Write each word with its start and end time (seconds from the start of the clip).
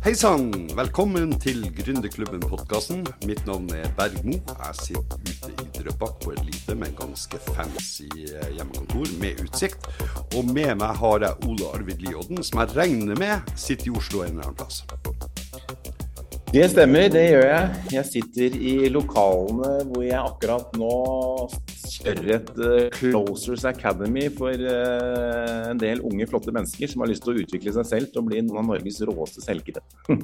Hei 0.00 0.14
sann! 0.16 0.46
Velkommen 0.72 1.34
til 1.36 1.66
Gründerklubben-podkasten. 1.76 3.02
Mitt 3.28 3.42
navn 3.44 3.66
er 3.76 3.90
Bergmo. 3.98 4.38
Jeg 4.48 4.78
sitter 4.78 5.18
ute 5.20 5.50
i 5.52 5.66
Drøbak 5.74 6.14
på 6.24 6.32
et 6.32 6.40
lite, 6.46 6.72
men 6.72 6.94
ganske 6.96 7.36
fancy 7.50 8.08
eh, 8.08 8.46
hjemmekontor 8.54 9.12
med 9.20 9.42
utsikt. 9.44 9.84
Og 10.38 10.48
med 10.48 10.72
meg 10.80 10.96
har 11.02 11.26
jeg 11.26 11.50
Ole 11.50 11.68
Arvid 11.76 12.00
Liodden, 12.00 12.40
som 12.40 12.62
jeg 12.62 12.78
regner 12.78 13.20
med 13.20 13.52
sitter 13.60 13.90
i 13.90 13.94
Oslo 14.00 14.24
en 14.24 14.40
eller 14.40 14.48
annen 14.48 14.56
plass. 14.56 14.80
Det 16.48 16.64
stemmer, 16.72 17.12
det 17.12 17.26
gjør 17.34 17.46
jeg. 17.50 17.84
Jeg 17.98 18.08
sitter 18.14 18.56
i 18.56 18.74
lokalene 18.88 19.84
hvor 19.90 20.06
jeg 20.08 20.16
akkurat 20.22 20.80
nå 20.80 20.94
kjører 21.90 22.32
et 22.36 22.50
uh, 22.60 22.88
Closers 22.96 23.66
Academy 23.68 24.26
for 24.36 24.54
uh, 24.54 25.70
en 25.70 25.80
del 25.80 26.02
unge, 26.06 26.28
flotte 26.30 26.54
mennesker 26.54 26.90
som 26.90 27.04
har 27.04 27.10
lyst 27.12 27.26
til 27.26 27.34
å 27.34 27.42
utvikle 27.44 27.74
seg 27.78 27.88
selv 27.88 28.12
til 28.12 28.22
å 28.22 28.28
bli 28.28 28.42
noen 28.44 28.62
av 28.62 28.68
Norges 28.72 29.02
råeste 29.08 29.44
selgere. 29.44 29.84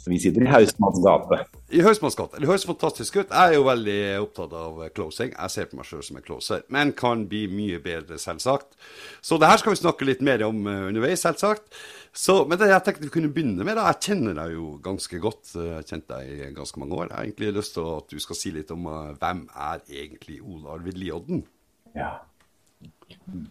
Så 0.00 0.08
vi 0.08 0.18
sitter 0.18 0.46
i 0.46 0.48
Hausmanns 0.48 0.98
gate. 1.04 1.42
I 1.76 1.82
Hausmanns 1.84 2.16
gate. 2.16 2.38
Det 2.40 2.48
høres 2.48 2.64
fantastisk 2.64 3.18
ut. 3.18 3.28
Jeg 3.28 3.50
er 3.50 3.58
jo 3.58 3.66
veldig 3.66 3.98
opptatt 4.22 4.54
av 4.56 4.78
closing. 4.96 5.34
Jeg 5.34 5.52
ser 5.52 5.68
på 5.68 5.76
meg 5.76 5.88
sjøl 5.88 6.04
som 6.06 6.16
en 6.16 6.24
closer, 6.24 6.62
men 6.72 6.94
kan 6.96 7.26
bli 7.28 7.42
mye 7.52 7.82
bedre, 7.84 8.16
selvsagt. 8.20 8.78
Så 9.20 9.36
det 9.40 9.50
her 9.50 9.60
skal 9.60 9.74
vi 9.74 9.82
snakke 9.82 10.08
litt 10.08 10.24
mer 10.24 10.46
om 10.46 10.62
uh, 10.64 10.86
underveis, 10.88 11.20
selvsagt. 11.26 11.68
Så, 12.16 12.38
men 12.48 12.58
det 12.58 12.70
jeg 12.72 12.86
tenkte 12.86 13.04
vi 13.04 13.12
kunne 13.12 13.32
begynne 13.34 13.66
med, 13.66 13.76
da. 13.76 13.90
Jeg 13.92 14.08
kjenner 14.08 14.40
deg 14.40 14.56
jo 14.56 14.72
ganske 14.88 15.20
godt. 15.20 15.52
Jeg 15.52 15.76
har 15.76 15.86
kjent 15.92 16.08
deg 16.16 16.32
i 16.32 16.50
ganske 16.56 16.80
mange 16.80 16.96
år. 16.96 17.06
Jeg 17.10 17.18
har 17.18 17.28
egentlig 17.28 17.54
lyst 17.60 17.76
til 17.76 17.92
at 18.00 18.16
du 18.16 18.24
skal 18.24 18.40
si 18.40 18.56
litt 18.56 18.72
om 18.72 18.88
uh, 18.88 19.12
hvem 19.20 19.44
er 19.52 19.84
egentlig 19.84 20.40
Ole 20.40 20.78
Arvid 20.78 20.96
Liodden? 21.04 21.44
Ja. 21.92 22.14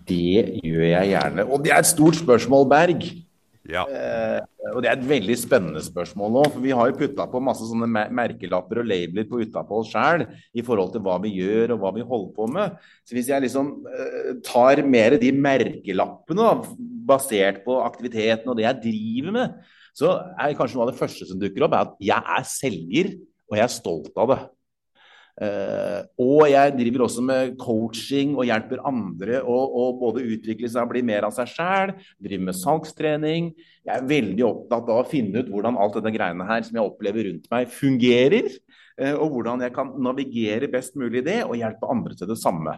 Det 0.10 0.60
gjør 0.66 0.86
jeg 0.96 1.14
gjerne. 1.14 1.46
Og 1.46 1.62
det 1.62 1.78
er 1.78 1.84
et 1.84 1.94
stort 1.94 2.18
spørsmål, 2.18 2.72
Berg. 2.74 3.12
Ja. 3.70 3.84
Eh, 3.86 4.40
og 4.74 4.82
Det 4.82 4.90
er 4.90 4.98
et 4.98 5.10
veldig 5.10 5.36
spennende 5.38 5.82
spørsmål 5.84 6.32
nå. 6.34 6.44
for 6.50 6.64
Vi 6.64 6.74
har 6.76 6.90
jo 6.90 6.98
putta 6.98 7.28
på 7.30 7.42
masse 7.44 7.68
sånne 7.70 7.88
merkelapper 7.88 8.82
og 8.82 8.90
labeler 8.90 9.28
på 9.30 9.42
utapå 9.44 9.82
oss 9.82 9.92
sjøl 9.94 10.26
i 10.54 10.64
forhold 10.66 10.94
til 10.94 11.04
hva 11.06 11.18
vi 11.22 11.36
gjør 11.38 11.76
og 11.76 11.84
hva 11.84 11.94
vi 11.96 12.06
holder 12.06 12.36
på 12.36 12.50
med. 12.50 12.78
Så 13.06 13.18
Hvis 13.18 13.30
jeg 13.30 13.46
liksom 13.46 13.74
eh, 13.86 14.32
tar 14.46 14.84
mer 14.86 15.18
de 15.22 15.32
merkelappene 15.32 16.48
da, 16.50 16.78
basert 17.10 17.64
på 17.66 17.80
aktiviteten 17.86 18.50
og 18.50 18.58
det 18.58 18.68
jeg 18.68 18.82
driver 18.90 19.38
med, 19.38 19.60
så 19.98 20.16
er 20.40 20.56
kanskje 20.58 20.78
noe 20.78 20.88
av 20.88 20.94
det 20.94 21.00
første 21.00 21.28
som 21.28 21.40
dukker 21.42 21.66
opp, 21.66 21.76
er 21.76 21.90
at 21.90 21.98
jeg 22.12 22.38
er 22.38 22.48
selger, 22.48 23.14
og 23.50 23.58
jeg 23.58 23.66
er 23.66 23.74
stolt 23.74 24.22
av 24.22 24.34
det. 24.34 24.40
Uh, 25.40 26.04
og 26.20 26.50
jeg 26.52 26.74
driver 26.76 27.06
også 27.06 27.22
med 27.24 27.54
coaching 27.62 28.34
og 28.36 28.44
hjelper 28.50 28.82
andre 28.88 29.38
å, 29.40 29.56
å 29.56 29.84
både 30.02 30.26
utvikle 30.36 30.68
seg 30.68 30.84
og 30.84 30.92
bli 30.92 31.04
mer 31.08 31.30
av 31.30 31.36
seg 31.38 31.48
sjæl. 31.54 31.94
Driver 32.20 32.50
med 32.50 32.58
salgstrening. 32.60 33.48
Jeg 33.88 33.94
er 33.96 34.10
veldig 34.10 34.46
opptatt 34.50 34.92
av 34.92 35.00
å 35.00 35.08
finne 35.08 35.40
ut 35.40 35.54
hvordan 35.54 35.80
alt 35.80 35.96
dette 35.96 36.12
greiene 36.18 36.48
her 36.50 36.66
som 36.68 36.76
jeg 36.76 36.92
opplever 36.92 37.30
rundt 37.30 37.48
meg, 37.54 37.72
fungerer. 37.72 38.52
Uh, 39.00 39.16
og 39.16 39.38
hvordan 39.38 39.64
jeg 39.64 39.76
kan 39.78 39.96
navigere 40.04 40.72
best 40.72 41.00
mulig 41.00 41.24
i 41.24 41.28
det, 41.32 41.40
og 41.48 41.56
hjelpe 41.60 41.92
andre 41.92 42.20
til 42.20 42.32
det 42.34 42.40
samme. 42.42 42.76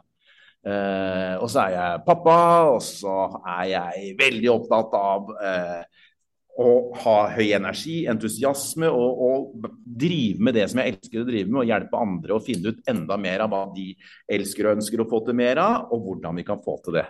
Uh, 0.61 1.41
og 1.41 1.47
så 1.49 1.63
er 1.65 1.73
jeg 1.79 2.05
pappa, 2.05 2.39
og 2.75 2.81
så 2.85 3.17
er 3.57 3.65
jeg 3.71 4.13
veldig 4.21 4.53
opptatt 4.53 4.93
av 5.01 5.33
å 6.59 6.71
ha 7.03 7.15
høy 7.31 7.53
energi, 7.55 8.01
entusiasme 8.11 8.89
og, 8.91 9.21
og, 9.23 9.69
drive 10.01 10.43
med 10.43 10.55
det 10.57 10.67
som 10.71 10.81
jeg 10.81 10.95
elsker 10.95 11.21
å 11.21 11.27
drive 11.27 11.47
med, 11.47 11.61
og 11.61 11.69
hjelpe 11.69 12.01
andre 12.01 12.35
å 12.35 12.43
finne 12.43 12.73
ut 12.73 12.91
enda 12.91 13.17
mer 13.21 13.45
av 13.45 13.53
hva 13.53 13.63
de 13.75 13.91
elsker 14.31 14.67
og 14.67 14.77
ønsker 14.79 15.03
å 15.03 15.07
få 15.09 15.21
til 15.27 15.37
mer 15.37 15.61
av, 15.63 15.91
og 15.93 16.05
hvordan 16.05 16.41
vi 16.41 16.45
kan 16.47 16.61
få 16.63 16.77
til 16.85 16.99
det. 16.99 17.07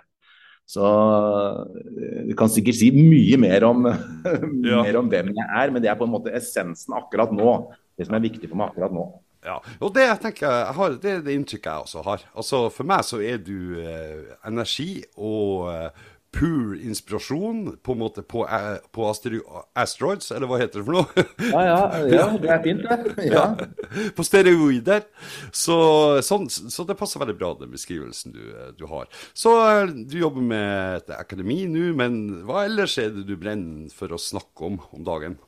Så 0.72 0.86
eh, 0.86 2.22
du 2.30 2.36
kan 2.38 2.52
sikkert 2.52 2.78
si 2.80 2.92
mye 2.96 3.40
mer 3.42 3.66
om, 3.68 3.90
ja. 4.70 4.84
mer 4.86 5.02
om 5.02 5.10
hvem 5.12 5.34
jeg 5.34 5.50
er, 5.50 5.74
men 5.74 5.84
det 5.84 5.92
er 5.92 6.00
på 6.00 6.08
en 6.08 6.14
måte 6.14 6.34
essensen 6.38 6.96
akkurat 6.98 7.34
nå. 7.36 7.58
Det 7.98 8.08
som 8.08 8.16
er 8.18 8.24
viktig 8.24 8.48
for 8.50 8.60
meg 8.60 8.72
akkurat 8.72 8.96
nå. 8.96 9.10
Ja, 9.42 9.58
og 9.82 9.90
det 9.96 10.06
tenker, 10.22 10.46
jeg 10.54 10.74
har, 10.78 10.96
det 11.02 11.12
er 11.12 11.22
det 11.26 11.34
inntrykket 11.34 11.72
jeg 11.72 11.86
også 11.88 12.04
har. 12.06 12.24
Altså 12.38 12.60
For 12.70 12.86
meg 12.88 13.02
så 13.08 13.18
er 13.26 13.40
du 13.42 13.80
eh, 13.82 14.36
energi 14.46 15.02
og 15.18 15.72
eh, 15.72 16.04
pur 16.32 16.76
inspirasjon 16.80 17.78
på 17.84 17.94
en 17.94 18.00
måte 18.00 18.24
på, 18.24 18.46
eh, 18.48 18.78
på 18.92 19.08
asteroids, 19.12 20.32
eller 20.32 20.48
hva 20.48 20.62
heter 20.62 20.80
det 20.80 20.86
for 20.88 20.98
noe? 20.98 21.26
ja, 21.52 21.64
ja, 21.68 21.82
ja, 22.16 22.28
det 22.40 22.54
er 22.56 22.64
fint, 22.64 22.88
det. 22.88 23.28
Ja. 23.28 23.44
ja. 23.52 24.08
På 24.16 24.26
steroider. 24.26 25.06
Så, 25.52 25.78
sånn, 26.26 26.48
så, 26.50 26.88
det 26.88 26.98
passer 27.00 27.22
veldig 27.22 27.38
bra, 27.40 27.52
den 27.60 27.76
beskrivelsen 27.76 28.36
du, 28.36 28.42
du, 28.80 28.88
har. 28.92 29.12
Så 29.36 29.56
eh, 29.68 29.92
du 29.92 30.18
jobber 30.22 30.48
med 30.54 31.02
et 31.02 31.16
akademi 31.20 31.66
nå, 31.70 31.92
men 32.00 32.20
hva 32.48 32.66
ellers 32.70 32.98
er 33.02 33.12
det 33.16 33.28
du 33.28 33.36
brenner 33.40 33.92
for 33.96 34.12
å 34.16 34.22
snakke 34.22 34.72
om 34.72 34.82
om 34.92 35.08
dagen? 35.08 35.40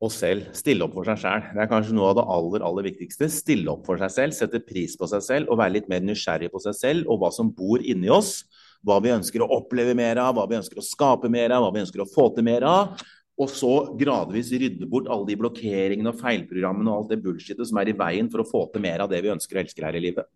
oss 0.00 0.16
selv. 0.16 0.46
Stille 0.56 0.86
opp 0.86 0.94
for 0.96 1.04
seg 1.04 1.18
sjøl. 1.20 1.42
Det 1.52 1.60
er 1.60 1.68
kanskje 1.68 1.92
noe 1.92 2.06
av 2.08 2.14
det 2.16 2.22
aller 2.32 2.62
aller 2.64 2.86
viktigste. 2.88 3.28
Stille 3.28 3.68
opp 3.68 3.84
for 3.84 4.00
seg 4.00 4.14
selv, 4.14 4.36
sette 4.36 4.62
pris 4.64 4.96
på 4.96 5.08
seg 5.10 5.24
selv 5.26 5.52
og 5.52 5.60
være 5.60 5.74
litt 5.74 5.90
mer 5.92 6.00
nysgjerrig 6.00 6.48
på 6.54 6.62
seg 6.64 6.78
selv 6.78 7.10
og 7.12 7.20
hva 7.20 7.28
som 7.36 7.52
bor 7.52 7.84
inni 7.84 8.08
oss 8.08 8.38
hva 8.86 8.98
vi 9.04 9.12
ønsker 9.12 9.44
å 9.44 9.50
oppleve 9.58 9.94
mer 9.96 10.20
av, 10.22 10.34
hva 10.36 10.46
vi 10.48 10.58
ønsker 10.58 10.80
å 10.80 10.84
skape 10.84 11.30
mer 11.32 11.52
av, 11.52 11.64
hva 11.64 11.74
vi 11.74 11.82
ønsker 11.82 12.04
å 12.04 12.08
få 12.08 12.30
til 12.36 12.46
mer 12.46 12.66
av. 12.68 13.02
Og 13.40 13.48
så 13.52 13.72
gradvis 13.96 14.50
rydde 14.52 14.88
bort 14.90 15.08
alle 15.08 15.28
de 15.30 15.36
blokkeringene 15.40 16.12
og 16.12 16.18
feilprogrammene 16.20 16.90
og 16.92 16.98
alt 16.98 17.14
det 17.14 17.22
bullshitet 17.24 17.68
som 17.68 17.78
er 17.80 17.92
i 17.92 17.96
veien 17.96 18.28
for 18.32 18.42
å 18.42 18.48
få 18.48 18.66
til 18.72 18.84
mer 18.84 19.04
av 19.04 19.12
det 19.12 19.22
vi 19.24 19.32
ønsker 19.32 19.56
og 19.56 19.62
elsker 19.64 19.86
her 19.88 19.96
i 19.96 20.02
livet. 20.04 20.28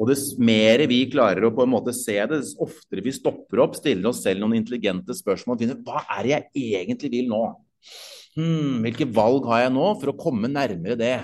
Og 0.00 0.08
dess 0.08 0.30
mer 0.40 0.80
vi 0.88 1.02
klarer 1.12 1.44
å 1.44 1.52
på 1.52 1.66
en 1.66 1.72
måte 1.74 1.92
se 1.96 2.14
det, 2.16 2.38
dess 2.38 2.54
oftere 2.62 3.04
vi 3.04 3.12
stopper 3.12 3.60
opp, 3.66 3.74
stiller 3.76 4.12
oss 4.12 4.22
selv 4.24 4.40
noen 4.40 4.60
intelligente 4.60 5.16
spørsmål 5.16 5.58
og 5.58 5.64
finner 5.64 5.82
hva 5.84 6.04
er 6.16 6.22
det 6.24 6.32
jeg 6.56 6.86
egentlig 6.86 7.10
vil 7.18 7.28
nå? 7.28 7.42
Hmm, 8.38 8.78
hvilke 8.86 9.08
valg 9.10 9.48
har 9.50 9.66
jeg 9.66 9.74
nå 9.74 9.90
for 10.00 10.12
å 10.12 10.18
komme 10.18 10.48
nærmere 10.48 10.96
det? 10.96 11.16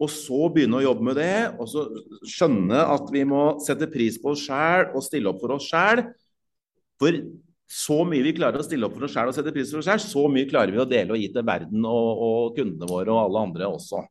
Og 0.00 0.08
så 0.08 0.48
begynne 0.52 0.78
å 0.78 0.84
jobbe 0.84 1.04
med 1.10 1.18
det, 1.20 1.34
og 1.60 1.68
så 1.68 1.84
skjønne 2.24 2.86
at 2.94 3.10
vi 3.12 3.24
må 3.28 3.42
sette 3.60 3.88
pris 3.92 4.16
på 4.20 4.32
oss 4.32 4.46
sjæl 4.46 4.94
og 4.94 5.04
stille 5.04 5.28
opp 5.28 5.42
for 5.42 5.58
oss 5.58 5.66
sjæl. 5.68 6.06
For 7.00 7.18
så 7.70 7.98
mye 8.08 8.24
vi 8.24 8.32
klarer 8.38 8.62
å 8.62 8.64
stille 8.66 8.88
opp 8.88 8.96
for 8.96 9.06
oss 9.06 9.12
sjæl 9.14 9.28
og 9.30 9.36
sette 9.36 9.52
pris 9.54 9.72
på 9.72 9.82
oss 9.82 9.90
sjæl, 9.90 10.00
så 10.02 10.24
mye 10.32 10.48
klarer 10.48 10.72
vi 10.72 10.80
å 10.80 10.88
dele 10.88 11.14
og 11.14 11.20
gi 11.20 11.28
til 11.34 11.44
verden 11.46 11.84
og, 11.84 12.24
og 12.24 12.56
kundene 12.56 12.88
våre 12.88 13.12
og 13.12 13.20
alle 13.26 13.44
andre 13.44 13.68
også. 13.68 14.02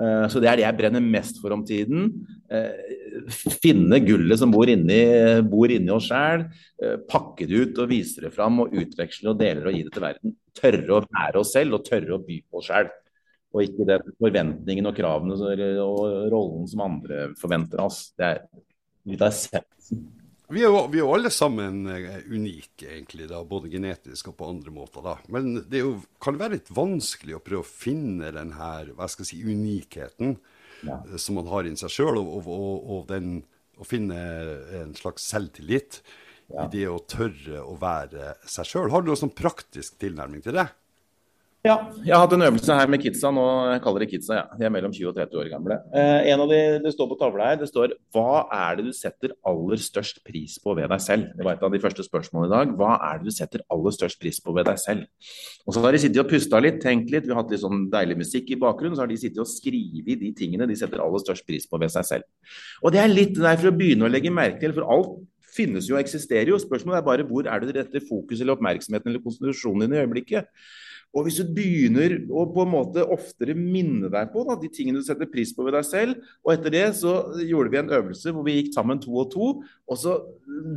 Uh, 0.00 0.28
så 0.30 0.40
det 0.40 0.48
er 0.48 0.60
det 0.60 0.64
jeg 0.66 0.78
brenner 0.78 1.02
mest 1.16 1.40
for 1.40 1.56
om 1.56 1.64
tiden. 1.66 2.10
Uh, 2.52 3.32
finne 3.64 4.02
gullet 4.04 4.38
som 4.40 4.52
bor 4.52 4.68
inni, 4.68 5.00
bor 5.48 5.72
inni 5.72 5.96
oss 5.96 6.12
sjæl. 6.12 6.44
Uh, 6.76 6.98
pakke 7.08 7.48
det 7.48 7.64
ut 7.64 7.80
og 7.80 7.90
vise 7.90 8.20
det 8.20 8.34
fram 8.36 8.66
og 8.66 8.76
utveksle 8.76 9.32
og 9.32 9.40
dele 9.40 9.64
og 9.64 9.76
gi 9.76 9.86
det 9.88 9.96
til 9.96 10.04
verden. 10.04 10.36
Tørre 10.60 10.98
å 11.00 11.04
være 11.08 11.40
oss 11.40 11.56
selv 11.56 11.80
og 11.80 11.88
tørre 11.88 12.20
å 12.20 12.24
by 12.26 12.42
på 12.44 12.60
oss 12.60 12.68
sjæl 12.68 12.92
og 13.50 13.64
ikke 13.64 13.86
det 13.88 13.98
forventningen 14.20 14.86
og 14.86 14.96
kravene 14.96 15.36
og 15.82 16.30
rollen 16.30 16.68
som 16.70 16.84
andre 16.86 17.28
forventer 17.40 17.82
av 17.82 17.90
oss. 17.90 18.10
Det 18.18 18.26
er 18.28 18.42
litt 19.10 19.22
av 19.24 19.32
essensen. 19.32 20.06
Vi 20.50 20.64
er, 20.64 20.66
jo, 20.66 20.80
vi 20.90 20.98
er 20.98 21.04
jo 21.04 21.12
alle 21.14 21.30
sammen 21.30 21.84
eh, 21.86 22.24
unike, 22.26 22.88
egentlig, 22.88 23.28
da, 23.30 23.38
både 23.46 23.70
genetisk 23.70 24.32
og 24.32 24.34
på 24.40 24.48
andre 24.50 24.72
måter. 24.74 25.04
da. 25.04 25.12
Men 25.30 25.60
det 25.70 25.84
jo, 25.84 25.92
kan 26.22 26.40
være 26.40 26.56
litt 26.56 26.72
vanskelig 26.74 27.36
å 27.36 27.42
prøve 27.44 27.62
å 27.62 27.68
finne 27.68 28.32
den 28.34 28.56
her, 28.58 28.90
hva 28.98 29.06
skal 29.10 29.22
jeg 29.22 29.30
si, 29.30 29.38
unikheten 29.46 30.34
ja. 30.82 30.98
Eh, 31.04 31.14
som 31.22 31.38
man 31.38 31.46
har 31.52 31.68
i 31.68 31.76
seg 31.78 31.94
sjøl, 31.94 32.18
og, 32.18 32.32
og, 32.40 32.50
og, 32.50 32.90
og 32.96 33.06
den, 33.12 33.44
å 33.78 33.86
finne 33.86 34.18
en 34.80 34.90
slags 34.98 35.28
selvtillit 35.30 36.00
ja. 36.50 36.64
i 36.64 36.68
det 36.74 36.86
å 36.90 36.98
tørre 37.06 37.62
å 37.62 37.78
være 37.78 38.34
seg 38.42 38.72
sjøl. 38.72 38.90
Har 38.90 39.06
du 39.06 39.12
noen 39.12 39.22
sånn 39.22 39.36
praktisk 39.38 40.00
tilnærming 40.02 40.42
til 40.42 40.58
det? 40.58 40.66
Ja, 41.60 41.74
jeg 42.00 42.14
har 42.14 42.22
hatt 42.22 42.32
en 42.32 42.40
øvelse 42.46 42.72
her 42.72 42.88
med 42.88 43.02
kidsa. 43.02 43.28
Nå 43.36 43.42
jeg 43.68 43.80
kaller 43.84 44.00
det 44.00 44.08
kidsa, 44.08 44.36
ja. 44.38 44.44
De 44.56 44.64
er 44.64 44.70
mellom 44.72 44.94
20 44.96 45.10
og 45.10 45.16
30 45.18 45.40
år 45.42 45.48
gamle. 45.52 45.76
Eh, 45.92 46.30
en 46.32 46.40
av 46.40 46.48
de, 46.48 46.60
Det 46.80 46.92
står 46.94 47.08
på 47.10 47.18
tavla 47.20 47.50
her, 47.50 47.58
det 47.60 47.68
står 47.68 47.92
Hva 48.14 48.46
er 48.48 48.78
det 48.78 48.86
du 48.86 48.92
setter 48.96 49.34
aller 49.44 49.76
størst 49.76 50.22
pris 50.24 50.56
på 50.56 50.72
ved 50.74 50.88
deg 50.88 51.00
selv? 51.04 51.26
Det 51.36 51.44
var 51.44 51.58
et 51.58 51.62
av 51.62 51.70
de 51.70 51.82
første 51.82 52.06
spørsmålene 52.06 52.48
i 52.48 52.54
dag. 52.54 52.72
Hva 52.80 52.96
er 53.10 53.20
det 53.20 53.28
du 53.28 53.36
setter 53.36 53.60
aller 53.68 53.92
størst 53.92 54.20
pris 54.22 54.40
på 54.40 54.54
ved 54.56 54.64
deg 54.70 54.80
selv? 54.80 55.04
Og 55.66 55.76
så 55.76 55.84
har 55.84 55.92
de 55.92 56.00
sittet 56.00 56.24
og 56.24 56.32
pusta 56.32 56.62
litt, 56.64 56.80
tenkt 56.80 57.12
litt, 57.12 57.28
vi 57.28 57.34
har 57.34 57.42
hatt 57.42 57.52
litt 57.52 57.60
sånn 57.60 57.90
deilig 57.92 58.16
musikk 58.24 58.48
i 58.56 58.60
bakgrunnen. 58.64 58.96
Så 58.96 59.04
har 59.04 59.12
de 59.12 59.20
sittet 59.20 59.44
og 59.44 59.52
skrevet 59.52 60.16
de 60.24 60.32
tingene 60.32 60.64
de 60.70 60.80
setter 60.80 61.04
aller 61.04 61.20
størst 61.20 61.44
pris 61.44 61.68
på 61.68 61.76
ved 61.76 61.92
seg 61.92 62.08
selv. 62.08 62.30
Og 62.80 62.96
det 62.96 63.04
er 63.04 63.12
litt 63.12 63.36
der 63.36 63.60
for 63.60 63.68
å 63.68 63.76
begynne 63.76 64.08
å 64.08 64.12
legge 64.12 64.32
merke 64.32 64.64
til, 64.64 64.72
for 64.72 64.88
alt 64.88 65.18
finnes 65.52 65.88
jo 65.90 65.98
og 65.98 66.00
eksisterer 66.00 66.54
jo. 66.54 66.60
Spørsmålet 66.62 67.02
er 67.02 67.10
bare 67.10 67.26
hvor 67.28 67.44
er 67.44 67.60
det 67.60 67.68
du 67.68 67.78
retter 67.82 68.08
fokus 68.08 68.40
eller 68.40 68.56
oppmerksomheten 68.56 69.12
eller 69.12 69.20
konsentrasjonen 69.20 69.84
din 69.84 69.98
i 69.98 70.00
øyeblikket. 70.00 70.48
Og 71.10 71.26
hvis 71.26 71.40
du 71.40 71.48
begynner 71.50 72.12
å 72.30 72.44
på 72.54 72.62
en 72.62 72.70
måte 72.70 73.02
oftere 73.10 73.56
minne 73.58 74.06
deg 74.12 74.28
på 74.30 74.44
da, 74.46 74.54
de 74.60 74.68
tingene 74.70 75.00
du 75.00 75.06
setter 75.06 75.26
pris 75.30 75.50
på 75.56 75.64
ved 75.66 75.74
deg 75.74 75.86
selv, 75.88 76.20
og 76.46 76.52
etter 76.54 76.74
det 76.76 76.84
så 77.00 77.14
gjorde 77.42 77.72
vi 77.72 77.80
en 77.80 77.90
øvelse 77.98 78.34
hvor 78.34 78.46
vi 78.46 78.54
gikk 78.60 78.70
sammen 78.76 79.00
to 79.02 79.16
og 79.18 79.32
to, 79.32 79.48
og 79.66 79.98
så 79.98 80.16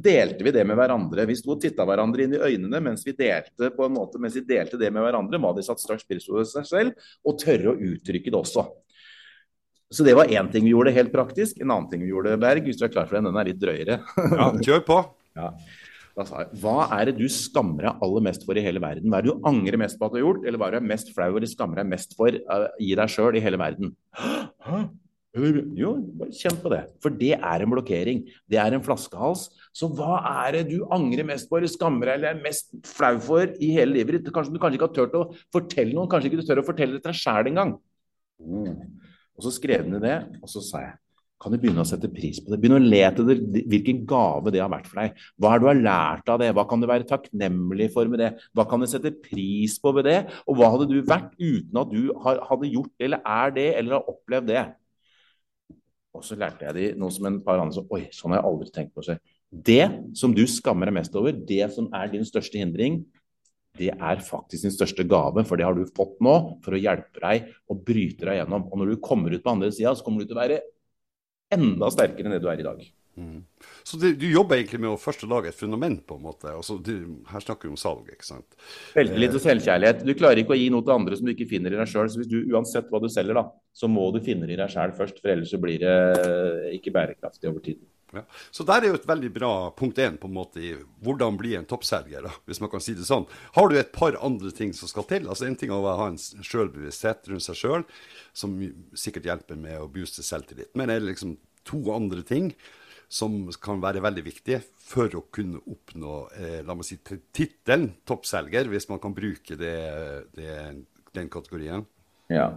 delte 0.03 0.45
vi 0.45 0.56
det 0.56 0.65
med 0.65 0.80
hverandre. 0.80 1.27
Vi 1.30 1.38
sto 1.38 1.53
og 1.53 1.62
titta 1.62 1.85
hverandre 1.85 2.25
inn 2.25 2.33
i 2.33 2.41
øynene 2.41 2.81
mens 2.81 3.06
vi 3.06 3.13
delte 3.18 3.69
på 3.75 3.85
en 3.85 3.94
måte, 3.94 4.21
mens 4.21 4.39
vi 4.39 4.45
delte 4.50 4.80
det 4.81 4.89
med 4.89 5.06
hverandre, 5.06 5.41
hva 5.44 5.53
de 5.53 5.65
satte 5.65 5.85
størst 5.85 6.09
pris 6.09 6.25
på 6.25 6.39
ved 6.39 6.50
seg 6.50 6.65
selv, 6.71 7.12
og 7.21 7.38
tørre 7.44 7.75
å 7.75 7.91
uttrykke 7.94 8.33
det 8.33 8.41
også. 8.41 8.65
Så 9.94 10.01
det 10.01 10.15
var 10.18 10.31
én 10.33 10.50
ting 10.50 10.65
vi 10.65 10.74
gjorde 10.74 10.95
helt 10.95 11.13
praktisk. 11.13 11.59
En 11.62 11.69
annen 11.69 11.91
ting 11.91 12.01
vi 12.01 12.09
gjorde, 12.09 12.39
Berg, 12.41 12.65
hvis 12.65 12.80
du 12.80 12.88
er 12.88 12.94
klar 12.95 13.06
for 13.06 13.19
den, 13.19 13.30
den 13.30 13.38
er 13.38 13.51
litt 13.51 13.62
drøyere. 13.62 14.00
ja, 14.39 14.50
kjør 14.65 14.81
på. 14.88 15.03
Ja. 15.38 15.51
Da 16.13 16.25
sa 16.30 16.44
jeg 16.44 16.60
hva 16.62 16.88
er 16.94 17.10
det 17.10 17.15
du 17.18 17.25
skammer 17.31 17.88
deg 17.88 18.04
aller 18.06 18.25
mest 18.27 18.44
for 18.45 18.57
i 18.57 18.63
hele 18.65 18.81
verden? 18.81 19.10
Hva 19.10 19.19
er 19.19 19.25
det 19.25 19.33
du 19.33 19.48
angrer 19.50 19.80
mest 19.81 19.98
på 19.98 20.06
at 20.06 20.13
du 20.13 20.19
har 20.19 20.27
gjort, 20.27 20.44
eller 20.45 20.62
hva 20.62 20.68
er 20.69 20.77
det 20.77 20.89
mest 20.92 21.10
flau 21.15 21.31
eller 21.31 21.50
skammer 21.50 21.81
deg 21.81 21.89
mest 21.89 22.13
for 22.19 22.38
uh, 22.38 22.68
i 22.77 22.92
deg 23.00 23.10
sjøl 23.10 23.39
i 23.39 23.42
hele 23.42 23.60
verden? 23.62 23.95
Jo, 25.33 25.95
bare 26.19 26.36
kjenn 26.38 26.60
på 26.62 26.69
det. 26.69 26.83
For 27.01 27.13
det 27.18 27.31
er 27.33 27.63
en 27.65 27.71
blokkering. 27.71 28.19
Det 28.45 28.60
er 28.62 28.75
en 28.77 28.83
flaskehals. 28.86 29.48
Så 29.74 29.89
hva 29.98 30.19
er 30.45 30.60
det 30.60 30.68
du 30.69 30.83
angrer 30.94 31.25
mest 31.25 31.50
på, 31.50 31.57
eller 31.57 31.71
skammer 31.74 32.12
deg 32.12 32.19
eller 32.19 32.36
er 32.36 32.44
mest 32.44 32.69
flau 32.86 33.16
for 33.18 33.50
i 33.57 33.71
hele 33.74 33.98
livet 33.98 34.19
ditt? 34.19 34.33
Kanskje 34.36 34.54
du 34.54 34.62
kanskje 34.62 34.77
ikke 34.77 34.92
har 34.92 34.98
turt 35.00 35.18
å 35.18 35.24
fortelle 35.56 35.95
noen, 35.95 36.12
kanskje 36.12 36.30
ikke 36.30 36.44
du 36.44 36.45
tør 36.45 36.62
å 36.62 36.68
fortelle 36.68 37.00
det 37.00 37.01
til 37.01 37.09
deg 37.09 37.21
sjæl 37.24 37.50
engang. 37.50 37.80
Mm. 38.38 39.01
Og 39.33 39.48
så 39.48 39.56
skrev 39.57 39.88
han 39.88 40.04
det, 40.04 40.19
og 40.44 40.54
så 40.54 40.62
sa 40.62 40.83
jeg 40.86 41.00
kan 41.44 41.51
du 41.51 41.60
begynne 41.60 41.84
å 41.84 41.88
sette 41.88 42.07
pris 42.12 42.40
på 42.40 42.54
det. 42.54 42.60
Begynne 42.63 42.80
å 42.80 42.84
le 42.84 43.01
etter 43.04 43.28
hvilken 43.28 44.04
gave 44.07 44.54
det 44.54 44.62
har 44.63 44.72
vært 44.72 44.88
for 44.88 45.01
deg. 45.01 45.18
Hva 45.36 45.51
har 45.51 45.60
du 45.62 45.68
har 45.68 45.81
lært 45.81 46.31
av 46.31 46.40
det? 46.40 46.51
Hva 46.56 46.63
kan 46.69 46.80
du 46.80 46.88
være 46.88 47.07
takknemlig 47.10 47.90
for 47.95 48.07
med 48.12 48.24
det? 48.24 48.30
Hva 48.56 48.66
kan 48.69 48.80
du 48.80 48.88
sette 48.88 49.12
pris 49.25 49.75
på 49.84 49.92
ved 49.98 50.07
det? 50.07 50.19
Og 50.48 50.60
hva 50.60 50.72
hadde 50.74 50.88
du 50.92 51.01
vært 51.04 51.34
uten 51.42 51.81
at 51.81 51.92
du 51.92 52.13
hadde 52.24 52.72
gjort 52.72 53.06
eller 53.07 53.28
er 53.36 53.54
det, 53.57 53.68
eller 53.81 54.00
har 54.00 54.13
opplevd 54.16 54.50
det? 54.54 54.63
Og 56.13 56.24
så 56.24 56.38
lærte 56.38 56.68
jeg 56.69 56.78
de 56.78 56.88
noe 57.01 57.12
som 57.12 57.28
en 57.28 57.42
par 57.44 57.60
andre 57.60 57.75
sa 57.75 57.84
Oi, 57.90 58.06
sånn 58.13 58.36
har 58.36 58.42
jeg 58.42 58.50
aldri 58.51 58.74
tenkt 58.74 58.94
på. 58.95 59.04
Så 59.04 59.18
det 59.54 59.84
som 60.18 60.34
du 60.34 60.45
skammer 60.50 60.90
deg 60.90 60.98
mest 61.01 61.16
over, 61.19 61.36
det 61.36 61.68
som 61.74 61.90
er 61.98 62.12
din 62.13 62.25
største 62.28 62.62
hindring, 62.62 63.01
det 63.78 63.90
er 63.94 64.22
faktisk 64.22 64.68
din 64.68 64.74
største 64.74 65.06
gave, 65.10 65.42
for 65.50 65.57
det 65.57 65.66
har 65.66 65.74
du 65.74 65.90
fått 65.98 66.19
nå 66.22 66.36
for 66.62 66.78
å 66.78 66.81
hjelpe 66.81 67.22
deg 67.24 67.50
og 67.74 67.81
bryte 67.86 68.28
deg 68.30 68.40
gjennom. 68.40 68.68
Og 68.69 68.80
når 68.80 68.94
du 68.94 69.01
kommer 69.01 69.34
ut 69.34 69.42
på 69.42 69.54
andre 69.56 69.72
sida, 69.74 69.95
så 69.98 70.06
kommer 70.06 70.22
du 70.22 70.30
til 70.30 70.38
å 70.38 70.44
være 70.44 70.62
enda 71.56 71.90
sterkere 71.94 72.30
enn 72.30 72.36
det 72.38 72.44
du 72.44 72.52
er 72.52 72.62
i 72.62 72.68
dag. 72.68 72.84
Mm. 73.14 73.44
Så 73.86 73.98
du, 74.02 74.08
du, 74.18 74.26
jobber 74.32 74.58
egentlig 74.58 74.80
med 74.82 74.90
å 74.90 74.98
først 74.98 75.26
lage 75.30 75.52
et 75.52 75.58
fundament, 75.58 76.02
på 76.10 76.18
en 76.18 76.24
måte. 76.26 76.50
Altså, 76.50 76.80
du, 76.82 77.22
her 77.30 77.44
snakker 77.44 77.70
vi 77.70 77.74
om 77.76 77.80
salg, 77.80 78.08
ikke 78.10 78.26
sant. 78.26 78.58
Selvtillit 78.96 79.38
og 79.38 79.44
selvkjærlighet. 79.44 80.02
Du 80.08 80.14
klarer 80.18 80.42
ikke 80.42 80.56
å 80.56 80.60
gi 80.60 80.70
noe 80.74 80.86
til 80.86 80.96
andre 80.96 81.20
som 81.20 81.30
du 81.30 81.34
ikke 81.36 81.50
finner 81.52 81.76
i 81.76 81.80
deg 81.80 81.92
sjøl. 81.92 82.10
Så 82.10 82.22
hvis 82.22 82.32
du 82.32 82.40
uansett 82.56 82.90
hva 82.90 83.02
du 83.04 83.10
selger, 83.14 83.38
da, 83.38 83.46
så 83.76 83.90
må 83.92 84.08
du 84.16 84.22
finne 84.26 84.50
det 84.50 84.58
i 84.58 84.62
deg 84.64 84.74
sjøl 84.74 84.96
først. 84.98 85.22
For 85.22 85.36
ellers 85.36 85.54
så 85.54 85.62
blir 85.62 85.84
det 85.84 85.98
ikke 86.80 86.96
bærekraftig 86.96 87.52
over 87.52 87.66
tid. 87.66 87.84
Ja. 88.13 88.24
Så 88.54 88.65
der 88.68 88.83
er 88.83 88.92
jo 88.92 88.98
et 89.00 89.07
veldig 89.10 89.31
bra 89.33 89.54
punkt 89.77 89.98
én 90.01 90.19
på 90.21 90.30
en 90.30 90.36
måte 90.36 90.62
i 90.62 90.74
hvordan 91.06 91.38
bli 91.39 91.56
en 91.57 91.65
toppselger, 91.69 92.27
hvis 92.45 92.62
man 92.62 92.69
kan 92.69 92.83
si 92.83 92.94
det 92.98 93.07
sånn. 93.07 93.25
Har 93.56 93.69
du 93.69 93.77
et 93.80 93.94
par 93.95 94.18
andre 94.21 94.51
ting 94.54 94.74
som 94.77 94.92
skal 94.92 95.07
til? 95.10 95.25
Altså 95.25 95.48
En 95.48 95.57
ting 95.57 95.74
er 95.74 95.81
å 95.81 95.98
ha 95.98 96.12
en 96.12 96.19
sjølbevissthet 96.19 97.31
rundt 97.31 97.48
seg 97.48 97.57
sjøl, 97.57 97.88
som 98.38 98.56
sikkert 98.94 99.30
hjelper 99.31 99.60
med 99.60 99.81
å 99.81 99.89
booste 99.92 100.25
selvtillit. 100.25 100.71
Men 100.77 100.94
er 100.94 101.01
det 101.01 101.13
liksom 101.13 101.38
to 101.68 101.81
andre 101.95 102.24
ting 102.27 102.54
som 103.13 103.45
kan 103.62 103.81
være 103.81 104.01
veldig 104.04 104.24
viktige 104.25 104.62
for 104.83 105.12
å 105.18 105.25
kunne 105.33 105.62
oppnå 105.69 106.13
eh, 106.38 106.62
la 106.66 106.75
meg 106.77 106.88
si, 106.88 106.98
tittelen 107.01 107.92
toppselger, 108.09 108.69
hvis 108.71 108.89
man 108.89 109.01
kan 109.04 109.13
bruke 109.16 109.57
det, 109.59 109.75
det, 110.38 110.56
den 111.13 111.30
kategorien? 111.33 111.86
Ja. 112.31 112.48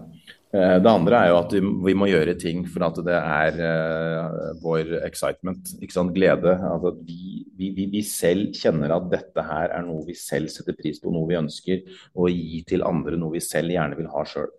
Eh, 0.55 0.77
det 0.81 0.91
andre 0.91 1.19
er 1.19 1.33
jo 1.33 1.39
at 1.41 1.55
vi 1.87 1.95
må 1.99 2.09
gjøre 2.09 2.37
ting 2.39 2.63
for 2.71 2.87
at 2.87 3.01
det 3.05 3.17
er 3.17 3.57
uh, 3.61 4.53
vår 4.63 4.93
excitement, 5.07 5.73
glede. 6.15 6.55
Altså 6.55 6.93
at 6.95 7.01
vi, 7.09 7.45
vi, 7.59 7.89
vi, 7.93 8.03
selv 8.07 8.55
kjenner 8.57 8.95
at 8.95 9.11
dette 9.13 9.47
her 9.47 9.75
er 9.75 9.87
noe 9.87 10.07
vi 10.07 10.15
selv 10.19 10.53
setter 10.53 10.77
pris 10.79 11.03
på, 11.03 11.13
noe 11.13 11.29
vi 11.29 11.41
ønsker 11.41 11.99
å 12.15 12.31
gi 12.31 12.63
til 12.69 12.87
andre, 12.87 13.19
noe 13.19 13.37
vi 13.37 13.45
selv 13.45 13.75
gjerne 13.75 13.99
vil 13.99 14.13
ha 14.13 14.25
sjøl. 14.29 14.53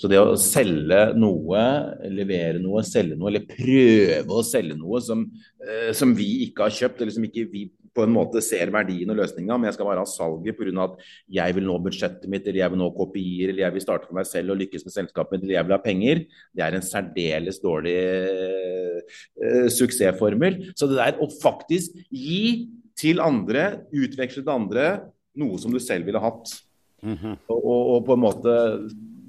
Så 0.00 0.08
det 0.08 0.16
å 0.16 0.36
selge 0.40 1.10
noe, 1.18 1.62
levere 2.08 2.60
noe, 2.62 2.80
selge 2.88 3.18
noe, 3.18 3.28
eller 3.28 3.48
prøve 3.48 4.38
å 4.38 4.44
selge 4.46 4.78
noe 4.78 5.00
som, 5.04 5.26
eh, 5.60 5.90
som 5.96 6.14
vi 6.16 6.46
ikke 6.46 6.68
har 6.68 6.76
kjøpt, 6.76 7.02
eller 7.02 7.12
som 7.12 7.26
ikke 7.26 7.48
vi 7.52 7.66
på 7.96 8.04
en 8.04 8.12
måte 8.14 8.42
ser 8.44 8.70
verdien 8.72 9.10
og 9.10 9.18
løsninga, 9.18 9.56
men 9.58 9.68
jeg 9.68 9.76
skal 9.76 9.88
bare 9.88 10.04
ha 10.04 10.08
salget 10.08 10.58
pga. 10.58 10.84
at 10.84 10.96
jeg 11.40 11.56
vil 11.56 11.66
nå 11.66 11.78
budsjettet 11.82 12.30
mitt, 12.30 12.46
eller 12.46 12.62
jeg 12.62 12.72
vil 12.72 12.82
nå 12.82 12.90
kopier, 12.96 13.50
eller 13.50 13.64
jeg 13.64 13.74
vil 13.74 13.84
starte 13.84 14.06
for 14.06 14.18
meg 14.18 14.28
selv 14.30 14.54
og 14.54 14.60
lykkes 14.62 14.86
med 14.86 14.94
selskapet 14.94 15.34
mitt, 15.34 15.44
eller 15.44 15.56
jeg 15.58 15.68
vil 15.68 15.76
ha 15.76 15.80
penger, 15.82 16.24
det 16.54 16.64
er 16.66 16.76
en 16.76 16.86
særdeles 16.86 17.60
dårlig 17.62 17.96
uh, 19.02 19.68
suksessformel. 19.74 20.60
Så 20.74 20.90
det 20.90 21.00
der 21.00 21.22
å 21.22 21.30
faktisk 21.40 21.98
gi 22.08 22.70
til 23.00 23.22
andre, 23.24 23.86
utveksle 23.90 24.44
til 24.44 24.54
andre, 24.54 24.90
noe 25.40 25.58
som 25.58 25.72
du 25.72 25.80
selv 25.82 26.06
ville 26.06 26.22
hatt. 26.22 26.52
Mm 27.02 27.16
-hmm. 27.16 27.36
og, 27.48 27.64
og, 27.64 27.82
og 27.94 28.04
på 28.04 28.12
en 28.12 28.20
måte 28.20 28.54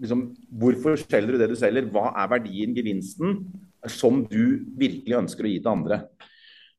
liksom, 0.02 0.36
Hvorfor 0.52 0.98
selger 0.98 1.32
du 1.32 1.38
det 1.40 1.50
du 1.50 1.56
selger? 1.56 1.88
Hva 1.88 2.12
er 2.18 2.28
verdien, 2.28 2.76
gevinsten, 2.76 3.46
som 3.88 4.26
du 4.28 4.66
virkelig 4.78 5.18
ønsker 5.18 5.46
å 5.46 5.48
gi 5.48 5.60
til 5.60 5.72
andre? 5.72 6.02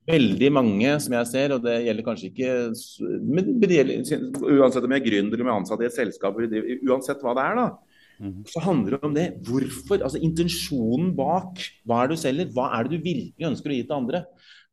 Veldig 0.08 0.48
mange 0.50 0.96
som 1.04 1.14
jeg 1.14 1.28
ser, 1.30 1.52
og 1.54 1.62
det 1.62 1.76
gjelder 1.84 2.06
kanskje 2.06 2.30
ikke 2.32 2.54
men 3.22 3.52
det 3.62 3.76
gjelder, 3.76 4.24
Uansett 4.56 4.86
om 4.88 4.94
jeg 4.96 5.02
er 5.02 5.06
gründer 5.06 5.36
eller 5.36 5.44
om 5.44 5.50
jeg 5.50 5.54
er 5.54 5.60
ansatt 5.60 5.84
i 5.84 5.86
et 5.86 5.94
selskap, 5.94 6.40
uansett 6.88 7.22
hva 7.22 7.36
det 7.38 7.44
er, 7.44 7.60
da, 7.60 7.66
mhm. 8.24 8.40
så 8.50 8.64
handler 8.64 8.96
det 8.96 9.06
om 9.06 9.14
det. 9.14 9.28
Hvorfor? 9.46 10.00
Altså 10.00 10.18
intensjonen 10.18 11.12
bak. 11.18 11.62
Hva 11.86 12.02
er 12.02 12.10
det 12.10 12.18
du 12.18 12.24
selger? 12.24 12.50
Hva 12.56 12.72
er 12.74 12.88
det 12.88 12.98
du 12.98 13.06
virkelig 13.06 13.52
ønsker 13.52 13.70
å 13.70 13.78
gi 13.78 13.86
til 13.86 13.98
andre? 14.00 14.24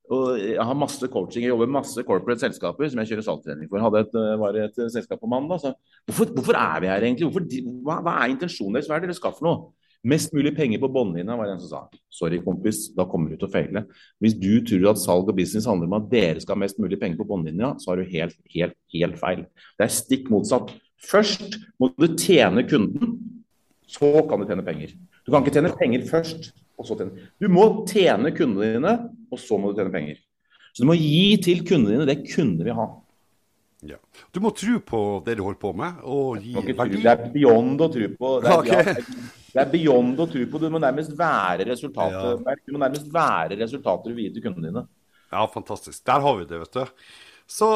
Og 0.10 0.40
jeg 0.42 0.66
har 0.66 0.78
masse 0.78 1.06
coaching, 1.14 1.44
jeg 1.46 1.52
jobber 1.52 1.68
med 1.70 1.76
masse 1.84 2.02
corporate 2.06 2.42
selskaper 2.42 2.90
som 2.90 2.98
jeg 3.04 3.12
kjører 3.12 3.26
salgstrening 3.28 3.70
for. 3.70 3.84
Hadde 3.86 4.00
et, 4.08 4.16
var 4.42 4.58
et 4.58 4.80
selskap 4.90 5.22
på 5.22 5.30
mandag. 5.30 5.62
Så 5.62 5.76
hvorfor, 6.10 6.32
hvorfor, 6.40 6.58
er 6.58 6.82
vi 6.82 6.90
her 6.90 7.06
egentlig? 7.06 7.28
Hvorfor, 7.30 7.46
hva, 7.86 8.00
hva, 8.08 8.16
er 8.24 8.34
intensjonen 8.34 8.80
deres? 8.80 8.90
Hva 8.90 8.98
er 8.98 9.06
det 9.06 9.12
dere 9.12 9.20
skal 9.20 9.36
for 9.38 9.46
noe? 9.46 9.68
Mest 10.08 10.32
mulig 10.32 10.54
penger 10.56 10.80
på 10.80 10.88
bunnlinja, 10.96 11.36
var 11.36 11.50
det 11.50 11.58
en 11.58 11.64
som 11.64 11.72
sa. 11.74 12.02
Sorry, 12.14 12.38
kompis, 12.44 12.86
da 12.96 13.04
kommer 13.10 13.34
du 13.34 13.40
til 13.40 13.50
å 13.50 13.52
feile. 13.52 13.82
Hvis 14.24 14.38
du 14.40 14.62
tror 14.64 14.94
at 14.94 15.02
salg 15.02 15.28
og 15.28 15.36
business 15.36 15.68
handler 15.68 15.90
om 15.90 15.98
at 15.98 16.08
dere 16.12 16.40
skal 16.40 16.56
ha 16.56 16.62
mest 16.64 16.80
mulig 16.80 17.00
penger 17.02 17.20
på 17.20 17.28
bunnlinja, 17.28 17.74
så 17.84 17.92
har 17.92 18.00
du 18.00 18.14
helt, 18.14 18.38
helt, 18.54 18.78
helt 18.96 19.20
feil. 19.20 19.44
Det 19.76 19.88
er 19.88 19.92
stikk 19.98 20.32
motsatt. 20.32 20.72
Først 21.04 21.60
må 21.80 21.92
du 22.00 22.08
tjene 22.14 22.64
kunden, 22.70 23.18
så 23.90 24.24
kan 24.30 24.40
du 24.40 24.48
tjene 24.48 24.64
penger. 24.68 24.96
Du 25.26 25.34
kan 25.34 25.44
ikke 25.44 25.58
tjene 25.58 25.76
penger 25.76 26.08
først 26.08 26.52
og 26.80 26.88
så 26.88 26.96
tjene. 26.96 27.28
Du 27.42 27.50
må 27.52 27.68
tjene 27.90 28.32
kundene 28.36 28.72
dine, 28.78 28.96
og 29.28 29.44
så 29.44 29.60
må 29.60 29.72
du 29.74 29.82
tjene 29.82 29.94
penger. 29.94 30.24
Så 30.72 30.86
du 30.86 30.90
må 30.90 30.96
gi 30.96 31.36
til 31.44 31.66
kundene 31.68 31.98
dine 31.98 32.08
det 32.08 32.22
kundene 32.30 32.70
vil 32.70 32.80
ha. 32.80 32.88
Ja. 33.88 33.96
Du 34.36 34.42
må 34.44 34.52
tro 34.52 34.80
på 34.84 35.00
det 35.26 35.38
du 35.40 35.44
holder 35.46 35.60
på 35.62 35.72
med, 35.78 36.02
og 36.04 36.44
gi 36.44 36.56
verdi. 36.58 37.00
Det 37.00 37.12
er 37.14 37.30
beyond 37.32 37.80
å 37.80 37.88
tro 37.94 38.10
på. 38.20 38.34
Det 38.44 38.52
er, 38.52 38.60
okay. 38.60 39.24
det 39.54 39.64
er 39.64 39.72
beyond 39.72 40.20
å 40.20 40.28
tro 40.34 40.44
på. 40.52 40.62
Du 40.62 40.68
må 40.74 40.82
nærmest 40.84 41.16
være 41.20 41.68
resultatet. 41.70 42.44
Ja. 42.44 42.60
Du 42.66 42.76
må 42.76 42.84
nærmest 42.84 43.08
være 43.14 43.60
resultatet 43.62 44.12
du 44.12 44.18
vil 44.18 44.28
gi 44.28 44.36
til 44.36 44.48
kundene 44.50 44.72
dine. 44.72 44.86
Ja, 45.30 45.46
fantastisk. 45.48 46.04
Der 46.10 46.26
har 46.26 46.40
vi 46.40 46.48
det, 46.50 46.60
vet 46.66 46.80
du. 46.80 47.04
Så 47.50 47.68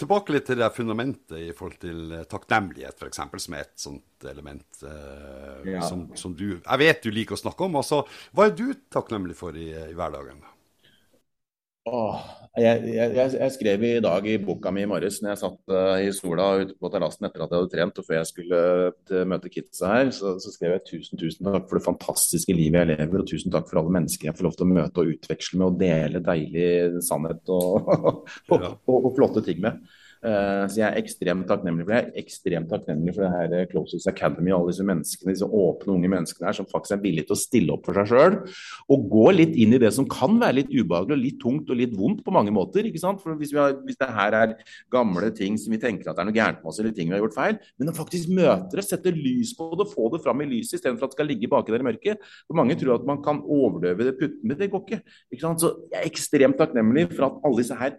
tilbake 0.00 0.32
litt 0.32 0.46
til 0.48 0.56
det 0.62 0.70
fundamentet 0.72 1.42
i 1.44 1.50
forhold 1.52 1.76
til 1.82 2.14
eh, 2.16 2.22
takknemlighet, 2.28 2.96
f.eks., 2.96 3.20
som 3.44 3.56
er 3.56 3.66
et 3.66 3.82
sånt 3.82 4.28
element 4.30 4.80
eh, 4.88 5.74
ja. 5.74 5.82
som, 5.84 6.06
som, 6.16 6.32
du 6.32 6.54
Jeg 6.54 6.80
vet 6.80 7.04
du 7.04 7.10
liker 7.12 7.36
å 7.36 7.40
snakke 7.42 7.66
om. 7.66 7.76
Altså, 7.82 8.00
hva 8.32 8.48
er 8.48 8.54
du 8.56 8.70
takknemlig 8.88 9.36
for 9.36 9.58
i, 9.60 9.68
i 9.90 9.98
hverdagen? 9.98 10.40
Åh, 11.88 12.16
jeg, 12.60 12.80
jeg, 12.92 13.30
jeg, 13.38 13.52
skrev 13.54 13.84
i 13.88 13.92
dag 14.04 14.26
i 14.28 14.34
boka 14.42 14.68
mi 14.74 14.82
i 14.84 14.88
morges 14.88 15.16
når 15.22 15.30
jeg 15.30 15.40
satt 15.40 15.72
uh, 15.72 15.94
i 16.04 16.10
sola 16.12 16.48
ute 16.60 16.74
på 16.76 16.90
terrassen 16.92 17.24
etter 17.24 17.40
at 17.40 17.54
jeg 17.54 17.62
hadde 17.62 17.72
trent 17.72 18.00
og 18.02 18.04
før 18.04 18.18
jeg 18.18 18.28
skulle 18.28 18.58
uh, 18.90 19.22
møte 19.30 19.52
kidsa 19.52 19.94
her, 19.94 20.10
så, 20.12 20.34
så, 20.44 20.52
skrev 20.52 20.74
jeg 20.74 20.84
tusen, 20.90 21.20
tusen 21.20 21.48
takk 21.48 21.70
for 21.70 21.80
det 21.80 21.86
fantastiske 21.86 22.52
livet 22.52 22.82
jeg 22.82 22.90
lever, 22.92 23.22
og 23.22 23.30
tusen 23.32 23.54
takk 23.54 23.70
for 23.70 23.80
alle 23.80 23.94
mennesker 23.96 24.28
jeg 24.28 24.36
får 24.36 24.48
lov 24.48 24.58
til 24.58 24.66
å 24.66 24.74
møte 24.74 25.00
og 25.02 25.14
utveksle 25.14 25.62
med 25.62 25.68
og 25.70 25.80
dele 25.80 26.22
deilig 26.26 26.68
sannhet 27.08 27.54
og, 27.56 27.88
og, 28.52 28.68
og, 28.68 28.96
og 28.98 29.10
flotte 29.16 29.46
ting 29.48 29.64
med. 29.64 29.80
Uh, 30.20 30.66
så 30.68 30.82
jeg 30.82 30.84
er 30.84 30.98
ekstremt 31.00 31.46
takknemlig 31.48 31.86
for 31.86 31.94
det. 31.94 32.00
Jeg 32.00 32.10
er 32.10 32.20
ekstremt 32.20 32.68
takknemlig 32.68 33.14
for 33.16 33.24
det 33.24 33.30
her 33.32 33.54
eh, 33.56 33.68
Closest 33.70 34.08
Academy 34.10 34.50
og 34.52 34.58
alle 34.58 34.74
disse 34.74 34.84
menneskene, 34.84 35.32
disse 35.32 35.46
åpne, 35.48 35.94
unge 35.94 36.10
menneskene 36.12 36.48
her 36.50 36.58
som 36.58 36.66
faktisk 36.68 36.92
er 36.98 37.00
villige 37.00 37.30
til 37.30 37.36
å 37.36 37.40
stille 37.40 37.72
opp 37.72 37.88
for 37.88 37.96
seg 37.96 38.10
sjøl. 38.10 38.36
Og 38.92 39.06
gå 39.14 39.24
litt 39.32 39.56
inn 39.56 39.72
i 39.72 39.80
det 39.80 39.94
som 39.96 40.04
kan 40.12 40.36
være 40.42 40.58
litt 40.58 40.74
ubehagelig 40.74 41.16
og 41.16 41.22
litt 41.22 41.40
tungt 41.40 41.72
og 41.72 41.80
litt 41.80 41.94
vondt 41.96 42.20
på 42.26 42.34
mange 42.36 42.52
måter. 42.52 42.84
ikke 42.84 43.00
sant? 43.00 43.22
For 43.24 43.40
hvis, 43.40 43.54
har, 43.56 43.78
hvis 43.86 43.96
det 44.02 44.10
her 44.18 44.36
er 44.42 44.54
gamle 44.92 45.32
ting 45.40 45.56
som 45.62 45.72
vi 45.72 45.80
tenker 45.80 46.12
at 46.12 46.20
det 46.20 46.26
er 46.26 46.30
noe 46.30 46.36
gærent 46.36 46.60
med 46.60 46.74
oss, 46.74 46.82
eller 46.84 46.94
ting 47.00 47.08
vi 47.08 47.16
har 47.16 47.24
gjort 47.24 47.40
feil, 47.40 47.58
men 47.80 47.94
å 47.94 47.96
faktisk 47.96 48.36
møte 48.36 48.76
det, 48.76 48.86
sette 48.90 49.16
lys 49.16 49.56
på 49.56 49.72
det, 49.80 49.88
få 49.94 50.12
det 50.12 50.20
fram 50.26 50.44
i 50.44 50.50
lyset 50.52 50.82
istedenfor 50.82 51.08
at 51.08 51.16
det 51.16 51.22
skal 51.22 51.32
ligge 51.32 51.48
baki 51.48 51.72
der 51.72 51.80
i 51.80 51.88
mørket. 51.88 52.30
For 52.44 52.60
mange 52.60 52.76
tror 52.76 52.98
at 52.98 53.08
man 53.08 53.24
kan 53.24 53.40
overdøve 53.40 54.10
det, 54.10 54.18
putte 54.20 54.44
med 54.44 54.60
det 54.60 54.68
går 54.68 54.84
ikke. 54.84 55.02
ikke 55.32 55.46
sant? 55.48 55.64
Så 55.64 55.74
jeg 55.88 56.02
er 56.04 56.12
ekstremt 56.12 56.60
takknemlig 56.60 57.08
for 57.14 57.30
at 57.32 57.40
alle 57.40 57.64
disse 57.64 57.80
her 57.80 57.96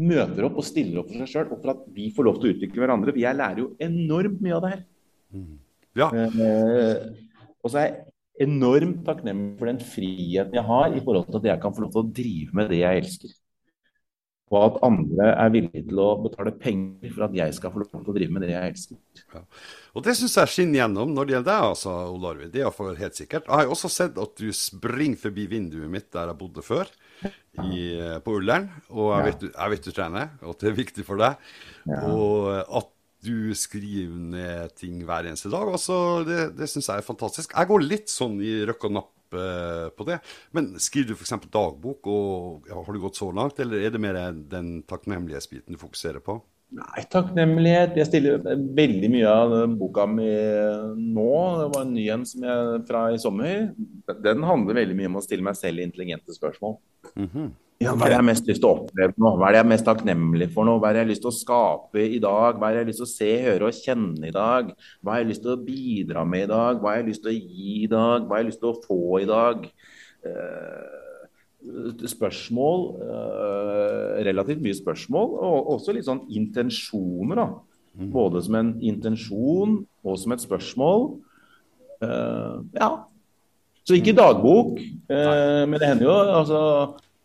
møter 0.00 0.46
opp 0.46 0.60
og 0.60 0.66
stiller 0.66 1.02
opp 1.02 1.10
for 1.10 1.22
seg 1.22 1.32
sjøl, 1.32 1.50
og 1.50 1.60
for 1.62 1.74
at 1.74 1.82
vi 1.96 2.10
får 2.16 2.26
lov 2.26 2.38
til 2.40 2.50
å 2.50 2.54
utvikle 2.54 2.84
hverandre. 2.84 3.14
For 3.14 3.22
jeg 3.22 3.38
lærer 3.40 3.62
jo 3.62 3.72
enormt 3.88 4.40
mye 4.44 4.56
av 4.56 4.64
det 4.64 4.72
her. 4.74 4.86
Mm. 5.34 5.52
Ja. 6.00 6.08
Eh, 6.14 7.28
og 7.60 7.72
så 7.72 7.82
er 7.82 7.86
jeg 7.88 8.46
enormt 8.46 9.04
takknemlig 9.04 9.58
for 9.60 9.68
den 9.68 9.82
friheten 9.84 10.56
jeg 10.56 10.66
har 10.70 10.96
i 10.96 11.04
forhold 11.04 11.28
til 11.28 11.40
at 11.42 11.52
jeg 11.52 11.62
kan 11.62 11.76
få 11.76 11.84
lov 11.84 11.94
til 11.94 12.02
å 12.02 12.12
drive 12.20 12.56
med 12.56 12.72
det 12.72 12.80
jeg 12.80 13.04
elsker. 13.04 13.36
Og 14.50 14.64
at 14.64 14.78
andre 14.82 15.28
er 15.30 15.50
villige 15.54 15.84
til 15.86 16.00
å 16.02 16.08
betale 16.24 16.50
penger 16.58 17.12
for 17.14 17.28
at 17.28 17.34
jeg 17.38 17.54
skal 17.54 17.70
få 17.70 17.84
lov 17.84 17.90
til 17.92 18.10
å 18.10 18.14
drive 18.16 18.34
med 18.34 18.42
det 18.42 18.50
jeg 18.50 18.72
elsker. 18.72 18.98
Ja. 19.36 19.42
Og 19.94 20.02
Det 20.06 20.16
syns 20.18 20.34
jeg 20.40 20.50
skinner 20.50 20.80
gjennom 20.80 21.12
når 21.14 21.28
det 21.28 21.36
gjelder 21.36 21.50
deg, 21.52 21.66
altså, 21.68 21.92
Olarvi. 22.16 22.48
Det 22.50 22.58
er 22.58 22.64
iallfall 22.64 22.98
helt 22.98 23.18
sikkert. 23.18 23.46
Jeg 23.46 23.60
har 23.60 23.70
også 23.76 23.92
sett 23.94 24.18
at 24.18 24.42
du 24.42 24.50
springer 24.56 25.22
forbi 25.22 25.46
vinduet 25.52 25.92
mitt 25.92 26.10
der 26.10 26.32
jeg 26.32 26.40
bodde 26.40 26.66
før. 26.66 26.90
I, 27.66 27.82
på 28.24 28.38
Ullern. 28.38 28.70
Og 28.92 29.12
jeg 29.14 29.28
vet, 29.28 29.44
jeg 29.50 29.74
vet, 29.74 29.84
du, 29.84 29.92
trener, 29.96 30.32
og 30.44 30.54
at 30.54 30.64
det 30.64 30.72
er 30.72 30.80
viktig 30.80 31.06
for 31.06 31.20
deg. 31.20 31.52
Og 32.00 32.50
at 32.80 32.90
du 33.24 33.52
skriver 33.56 34.20
ned 34.32 34.76
ting 34.80 35.00
hver 35.04 35.28
eneste 35.28 35.50
dag. 35.52 35.68
Altså, 35.68 35.96
det 36.26 36.52
det 36.58 36.68
syns 36.70 36.88
jeg 36.88 37.02
er 37.02 37.06
fantastisk. 37.06 37.56
Jeg 37.56 37.68
går 37.68 37.84
litt 37.84 38.12
sånn 38.12 38.38
i 38.44 38.60
røkk 38.68 38.86
og 38.88 38.94
napp 38.96 39.36
eh, 39.36 39.88
på 39.96 40.06
det. 40.08 40.20
Men 40.56 40.72
skriver 40.80 41.12
du 41.12 41.18
f.eks. 41.18 41.36
dagbok, 41.52 42.08
og 42.08 42.70
ja, 42.70 42.78
har 42.80 42.96
du 42.96 43.02
gått 43.02 43.20
så 43.20 43.30
langt, 43.34 43.60
eller 43.60 43.84
er 43.84 43.92
det 43.92 44.02
mer 44.02 44.20
den 44.32 44.80
takknemlighetsbiten 44.88 45.76
du 45.76 45.80
fokuserer 45.80 46.24
på? 46.24 46.40
Nei, 46.70 47.02
takknemlighet. 47.10 47.96
Jeg 47.98 48.06
stiller 48.06 48.44
veldig 48.78 49.08
mye 49.10 49.30
av 49.30 49.54
boka 49.74 50.04
mi 50.06 50.28
nå. 50.30 51.30
Det 51.58 51.68
var 51.74 51.80
en 51.82 51.96
ny 51.96 52.04
en 52.14 52.22
fra 52.86 53.08
i 53.10 53.18
sommer. 53.18 53.72
Den 54.22 54.46
handler 54.46 54.78
veldig 54.78 54.94
mye 55.00 55.10
om 55.10 55.18
å 55.18 55.24
stille 55.24 55.42
meg 55.42 55.58
selv 55.58 55.82
intelligente 55.82 56.36
spørsmål. 56.36 56.78
Mm 57.20 57.28
-hmm. 57.28 57.50
ja, 57.80 57.92
hva 57.92 58.04
er 58.04 58.08
det 58.08 58.14
jeg 58.14 58.22
har 58.22 58.30
mest 58.30 58.46
lyst 58.48 58.60
til 58.62 58.68
å 58.68 58.76
oppleve 58.76 59.14
nå? 59.16 59.30
Hva 59.36 59.48
er 59.48 59.52
det 59.52 59.58
jeg 59.60 59.66
er 59.66 59.74
mest 59.74 59.88
takknemlig 59.88 60.48
for 60.54 60.64
nå? 60.64 60.78
Hva 60.78 60.88
er 60.88 60.92
det 60.92 61.00
jeg 61.00 61.06
har 61.06 61.12
lyst 61.12 61.24
til 61.24 61.32
å 61.32 61.40
skape 61.40 62.02
i 62.16 62.18
dag? 62.18 62.58
Hva 62.58 62.68
er 62.68 62.72
det 62.72 62.78
jeg 62.78 62.84
har 62.84 62.92
lyst 62.92 63.02
til 63.02 63.10
å 63.10 63.16
se, 63.18 63.32
høre 63.46 63.68
og 63.68 63.80
kjenne 63.84 64.28
i 64.28 64.36
dag? 64.36 64.72
Hva 65.02 65.12
har 65.12 65.18
jeg 65.20 65.30
lyst 65.30 65.42
til 65.42 65.52
å 65.52 65.64
bidra 65.64 66.24
med 66.24 66.42
i 66.42 66.52
dag? 66.52 66.80
Hva 66.80 66.88
har 66.90 66.96
jeg 67.00 67.10
lyst 67.10 67.22
til 67.22 67.32
å 67.32 67.40
gi 67.40 67.84
i 67.84 67.90
dag? 67.90 68.18
Hva 68.24 68.36
har 68.36 68.42
jeg 68.42 68.50
lyst 68.50 68.62
til 68.64 68.72
å 68.72 68.80
få 68.86 69.20
i 69.20 69.28
dag? 69.28 69.68
Uh, 70.26 71.00
spørsmål, 72.08 72.78
uh, 73.04 74.24
relativt 74.24 74.62
mye 74.62 74.74
spørsmål, 74.74 75.28
og 75.44 75.74
også 75.76 75.92
litt 75.92 76.08
sånn 76.08 76.24
intensjoner. 76.28 77.36
da. 77.36 77.48
Mm. 77.98 78.10
Både 78.12 78.42
som 78.42 78.54
en 78.54 78.74
intensjon 78.80 79.86
og 80.04 80.18
som 80.18 80.32
et 80.32 80.42
spørsmål. 80.44 81.06
Uh, 82.00 82.64
ja. 82.76 82.90
Så 83.84 83.96
ikke 83.96 84.14
dagbok, 84.16 84.78
uh, 85.10 85.64
men 85.66 85.76
det 85.80 85.88
hender 85.88 86.06
jo 86.06 86.16
altså, 86.38 86.60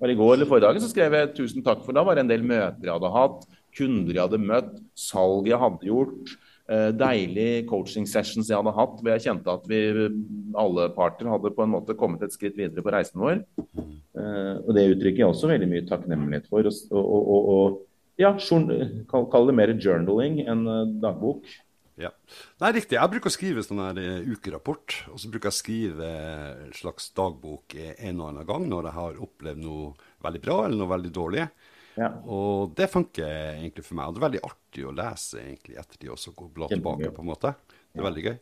bare 0.02 0.16
I 0.16 0.20
går 0.20 0.34
eller 0.34 0.50
forrige 0.50 0.68
dagen 0.68 0.84
så 0.84 0.90
skrev 0.92 1.14
jeg 1.16 1.36
'tusen 1.36 1.64
takk 1.64 1.86
for'. 1.86 1.96
Da 1.96 2.04
var 2.04 2.16
det 2.16 2.26
en 2.26 2.34
del 2.34 2.44
møter 2.44 2.84
jeg 2.84 2.96
hadde 2.96 3.14
hatt, 3.16 3.46
kunder 3.78 4.14
jeg 4.14 4.26
hadde 4.28 4.42
møtt, 4.42 4.76
salg 4.96 5.48
jeg 5.48 5.62
hadde 5.62 5.88
gjort. 5.88 6.36
Uh, 6.66 6.90
deilig 6.98 7.68
coaching 7.70 8.08
sessions 8.10 8.48
jeg 8.50 8.58
hadde 8.58 8.74
hatt, 8.74 8.98
hvor 8.98 9.12
jeg 9.14 9.22
kjente 9.28 9.54
at 9.54 9.68
vi 9.70 9.82
alle 10.58 10.88
parter 10.96 11.30
hadde 11.30 11.52
på 11.54 11.62
en 11.62 11.76
måte 11.76 11.94
kommet 11.94 12.24
et 12.26 12.34
skritt 12.34 12.58
videre 12.58 12.82
på 12.82 12.90
reisen 12.90 13.22
vår. 13.22 13.44
Uh, 14.18 14.66
og 14.66 14.72
Det 14.74 14.88
uttrykker 14.96 15.22
jeg 15.22 15.30
også 15.30 15.52
veldig 15.52 15.70
mye 15.70 15.86
takknemlighet 15.86 16.50
for. 16.50 16.66
Og, 16.66 17.04
og, 17.06 17.30
og, 17.36 17.52
og 17.54 17.86
ja, 18.18 18.34
kall, 19.12 19.48
det 19.48 19.56
mer 19.56 19.76
journaling 19.78 20.42
enn 20.42 20.66
uh, 20.66 20.88
dagbok. 21.04 21.46
Ja. 22.02 22.12
Nei, 22.60 22.72
riktig. 22.76 22.98
Jeg 22.98 23.12
bruker 23.14 23.32
å 23.32 23.36
skrive 23.36 23.64
sånn 23.64 23.80
her 23.84 24.00
uh, 24.02 24.34
ukerapport. 24.34 24.98
Og 25.14 25.22
så 25.22 25.30
bruker 25.32 25.50
jeg 25.50 25.56
å 25.56 25.60
skrive 25.60 26.10
en 26.66 26.76
slags 26.76 27.08
dagbok 27.16 27.78
en 27.80 28.20
og 28.20 28.28
annen 28.32 28.50
gang 28.50 28.68
når 28.72 28.90
jeg 28.90 28.98
har 29.00 29.24
opplevd 29.28 29.64
noe 29.64 30.12
veldig 30.26 30.44
bra 30.44 30.60
eller 30.66 30.82
noe 30.82 30.92
veldig 30.92 31.14
dårlig. 31.16 31.48
Ja. 31.96 32.12
Og 32.28 32.76
det 32.76 32.90
funker 32.92 33.30
egentlig 33.56 33.86
for 33.88 33.98
meg. 33.98 34.10
Og 34.10 34.16
det 34.16 34.22
er 34.22 34.28
veldig 34.28 34.44
artig 34.50 34.86
å 34.86 34.94
lese 34.96 35.42
egentlig 35.46 35.80
ettertid 35.80 36.12
også, 36.12 36.36
gå 36.36 36.52
bla 36.56 36.70
tilbake 36.72 37.12
på 37.16 37.24
en 37.24 37.32
måte. 37.32 37.56
Det 37.96 38.04
er 38.04 38.08
veldig 38.10 38.26
gøy. 38.28 38.38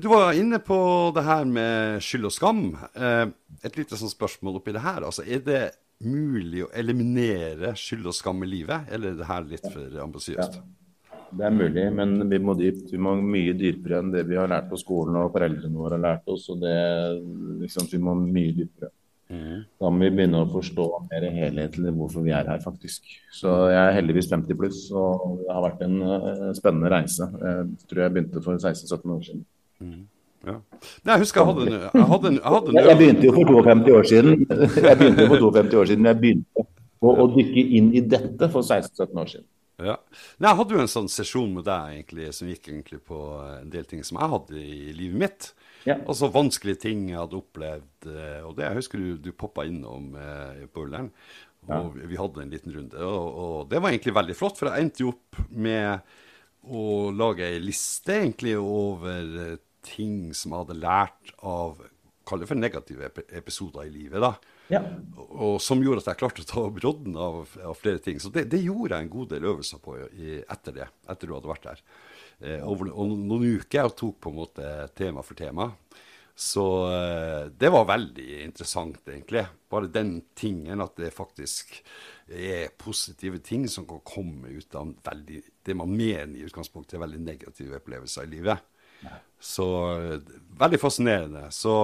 Du 0.00 0.08
var 0.08 0.32
inne 0.34 0.58
på 0.64 0.76
det 1.14 1.22
her 1.26 1.44
med 1.46 2.00
skyld 2.02 2.30
og 2.30 2.32
skam. 2.34 2.62
Eh, 2.96 3.26
et 3.62 3.76
lite 3.78 3.98
sånn 4.00 4.10
spørsmål 4.10 4.58
oppi 4.58 4.72
det 4.74 4.82
her. 4.82 5.04
Altså, 5.06 5.26
er 5.28 5.44
det 5.44 5.60
mulig 6.04 6.64
å 6.64 6.70
eliminere 6.74 7.74
skyld 7.78 8.08
og 8.10 8.16
skam 8.16 8.40
i 8.42 8.48
livet, 8.48 8.88
eller 8.90 9.12
er 9.12 9.20
det 9.20 9.28
her 9.28 9.46
litt 9.52 9.68
for 9.68 10.00
ambisiøst? 10.06 10.56
Ja, 10.58 10.83
det 11.38 11.46
er 11.46 11.54
mulig, 11.54 11.84
men 11.94 12.16
vi 12.30 12.38
må 12.42 12.54
dypt. 12.58 12.90
Vi 12.92 13.00
må 13.00 13.14
mye 13.20 13.54
dypere 13.58 14.00
enn 14.00 14.12
det 14.14 14.24
vi 14.28 14.38
har 14.38 14.50
lært 14.50 14.68
på 14.70 14.78
skolen 14.80 15.16
og 15.20 15.32
foreldrene 15.34 15.80
våre 15.80 15.98
har 15.98 16.04
lært 16.04 16.30
oss. 16.34 16.48
og 16.52 16.60
det, 16.62 16.76
liksom, 17.62 17.88
Vi 17.92 18.00
må 18.02 18.14
mye 18.18 18.54
dypere. 18.56 18.90
Mm. 19.34 19.62
Da 19.80 19.90
må 19.90 20.04
vi 20.04 20.10
begynne 20.12 20.42
å 20.44 20.48
forstå 20.52 20.86
mer 21.08 21.24
helhetlig 21.32 21.92
hvorfor 21.96 22.24
vi 22.26 22.34
er 22.36 22.48
her, 22.50 22.60
faktisk. 22.62 23.06
Så 23.32 23.52
jeg 23.72 23.80
er 23.80 23.96
heldigvis 23.96 24.28
50 24.30 24.58
pluss, 24.60 24.82
og 24.92 25.40
det 25.40 25.54
har 25.54 25.64
vært 25.64 25.86
en 25.86 25.96
uh, 26.02 26.50
spennende 26.56 26.92
reise. 26.92 27.30
Jeg 27.40 27.88
tror 27.88 28.04
jeg 28.04 28.14
begynte 28.16 28.44
for 28.44 28.60
16-17 28.60 29.16
år 29.16 29.24
siden. 29.28 29.46
Mm. 29.80 30.04
Ja. 30.44 30.58
Nei, 31.08 31.14
jeg 31.14 31.22
husker 31.22 31.40
jeg 31.40 31.48
hadde 31.48 31.64
en, 31.64 31.74
jeg 31.88 32.08
hadde 32.10 32.28
en, 32.28 32.34
jeg 32.36 32.52
hadde 32.52 32.72
en 32.74 32.78
Jeg 32.90 33.00
begynte 33.00 33.26
jo 33.26 33.32
for 33.32 33.68
52 33.70 33.96
år 33.96 34.08
siden. 34.12 34.46
Jeg 34.90 34.98
begynte 35.00 35.24
jo 35.24 35.32
for 35.32 35.44
52 35.46 35.80
år 35.80 35.90
siden, 35.90 36.04
men 36.04 36.10
jeg 36.12 36.20
begynte 36.20 36.64
å, 37.00 37.14
å 37.24 37.28
dykke 37.32 37.64
inn 37.78 37.90
i 37.96 38.02
dette 38.14 38.50
for 38.52 38.60
16-17 38.60 39.22
år 39.24 39.30
siden. 39.32 39.48
Ja. 39.82 39.96
Nei, 40.38 40.50
jeg 40.50 40.58
hadde 40.60 40.76
jo 40.76 40.82
en 40.84 40.90
sånn 40.90 41.10
sesjon 41.10 41.54
med 41.56 41.66
deg 41.66 41.96
egentlig, 41.96 42.28
som 42.36 42.50
gikk 42.50 42.68
egentlig 42.70 43.00
på 43.08 43.20
en 43.42 43.72
del 43.72 43.88
ting 43.90 44.04
som 44.06 44.20
jeg 44.20 44.32
hadde 44.34 44.60
i 44.60 44.92
livet 44.94 45.20
mitt. 45.24 45.48
Ja. 45.84 45.96
Altså 46.00 46.30
vanskelige 46.32 46.84
ting 46.86 47.08
jeg 47.10 47.18
hadde 47.18 47.40
opplevd. 47.40 48.08
Eh, 48.08 48.40
og 48.46 48.54
det 48.58 48.68
jeg 48.68 48.78
husker 48.78 49.02
du, 49.02 49.08
du 49.20 49.32
poppa 49.36 49.66
innom 49.68 50.14
eh, 50.20 50.62
på 50.70 50.86
Ullern. 50.86 51.10
Og 51.64 51.96
ja. 51.98 52.06
vi 52.10 52.20
hadde 52.20 52.44
en 52.44 52.54
liten 52.54 52.76
runde. 52.76 53.00
Og, 53.02 53.26
og, 53.44 53.58
det 53.72 53.80
var 53.82 53.92
egentlig 53.92 54.14
veldig 54.16 54.38
flott, 54.38 54.60
for 54.60 54.70
jeg 54.70 54.84
endte 54.84 55.04
jo 55.04 55.14
opp 55.14 55.42
med 55.50 56.14
å 56.64 57.10
lage 57.12 57.46
ei 57.48 57.60
liste 57.60 58.20
egentlig 58.22 58.54
over 58.60 59.38
eh, 59.42 59.56
ting 59.84 60.32
som 60.36 60.54
jeg 60.54 60.64
hadde 60.64 60.80
lært 60.80 61.34
av 61.44 61.82
Kall 62.24 62.40
det 62.40 62.46
for 62.48 62.56
negative 62.56 63.10
episoder 63.36 63.84
i 63.84 63.90
livet. 63.92 64.22
da. 64.22 64.30
Ja. 64.72 64.80
Og 65.34 65.58
som 65.62 65.82
gjorde 65.84 66.04
at 66.04 66.12
jeg 66.12 66.20
klarte 66.22 66.44
å 66.44 66.48
ta 66.48 66.64
brodden 66.72 67.18
av, 67.20 67.42
av 67.60 67.76
flere 67.76 68.00
ting. 68.02 68.20
Så 68.22 68.32
det, 68.32 68.46
det, 68.52 68.62
gjorde 68.64 68.96
jeg 68.96 69.06
en 69.06 69.12
god 69.12 69.34
del 69.34 69.48
øvelser 69.50 69.82
på 69.84 69.98
i, 70.08 70.38
etter 70.40 70.78
det, 70.78 70.88
etter 71.10 71.28
du 71.28 71.36
hadde 71.36 71.50
vært 71.50 71.68
der. 71.68 71.84
Eh, 72.40 72.64
over, 72.64 72.90
og 72.92 73.12
noen 73.12 73.60
uker 73.60 73.82
jeg 73.82 73.96
tok 73.98 74.18
på 74.24 74.32
en 74.32 74.40
måte 74.40 74.72
tema 74.96 75.24
for 75.26 75.38
tema. 75.38 75.68
Så 76.34 76.64
eh, 76.90 77.46
det 77.54 77.70
var 77.70 77.86
veldig 77.86 78.28
interessant, 78.42 79.02
egentlig. 79.06 79.44
Bare 79.70 79.92
den 79.92 80.16
tingen 80.34 80.82
at 80.82 80.96
det 80.98 81.12
faktisk 81.14 81.76
er 82.26 82.72
positive 82.80 83.38
ting 83.44 83.68
som 83.70 83.86
kan 83.86 84.02
komme 84.06 84.56
ut 84.56 84.74
av 84.78 84.96
veldig, 85.04 85.42
det 85.66 85.76
man 85.78 85.92
mener 85.94 86.34
i 86.34 86.46
utgangspunktet 86.48 86.96
er 86.96 87.04
veldig 87.04 87.20
negative 87.22 87.78
opplevelser 87.78 88.26
i 88.26 88.32
livet. 88.38 88.73
Så 89.44 89.66
veldig 90.58 90.78
fascinerende. 90.80 91.42
Så, 91.50 91.74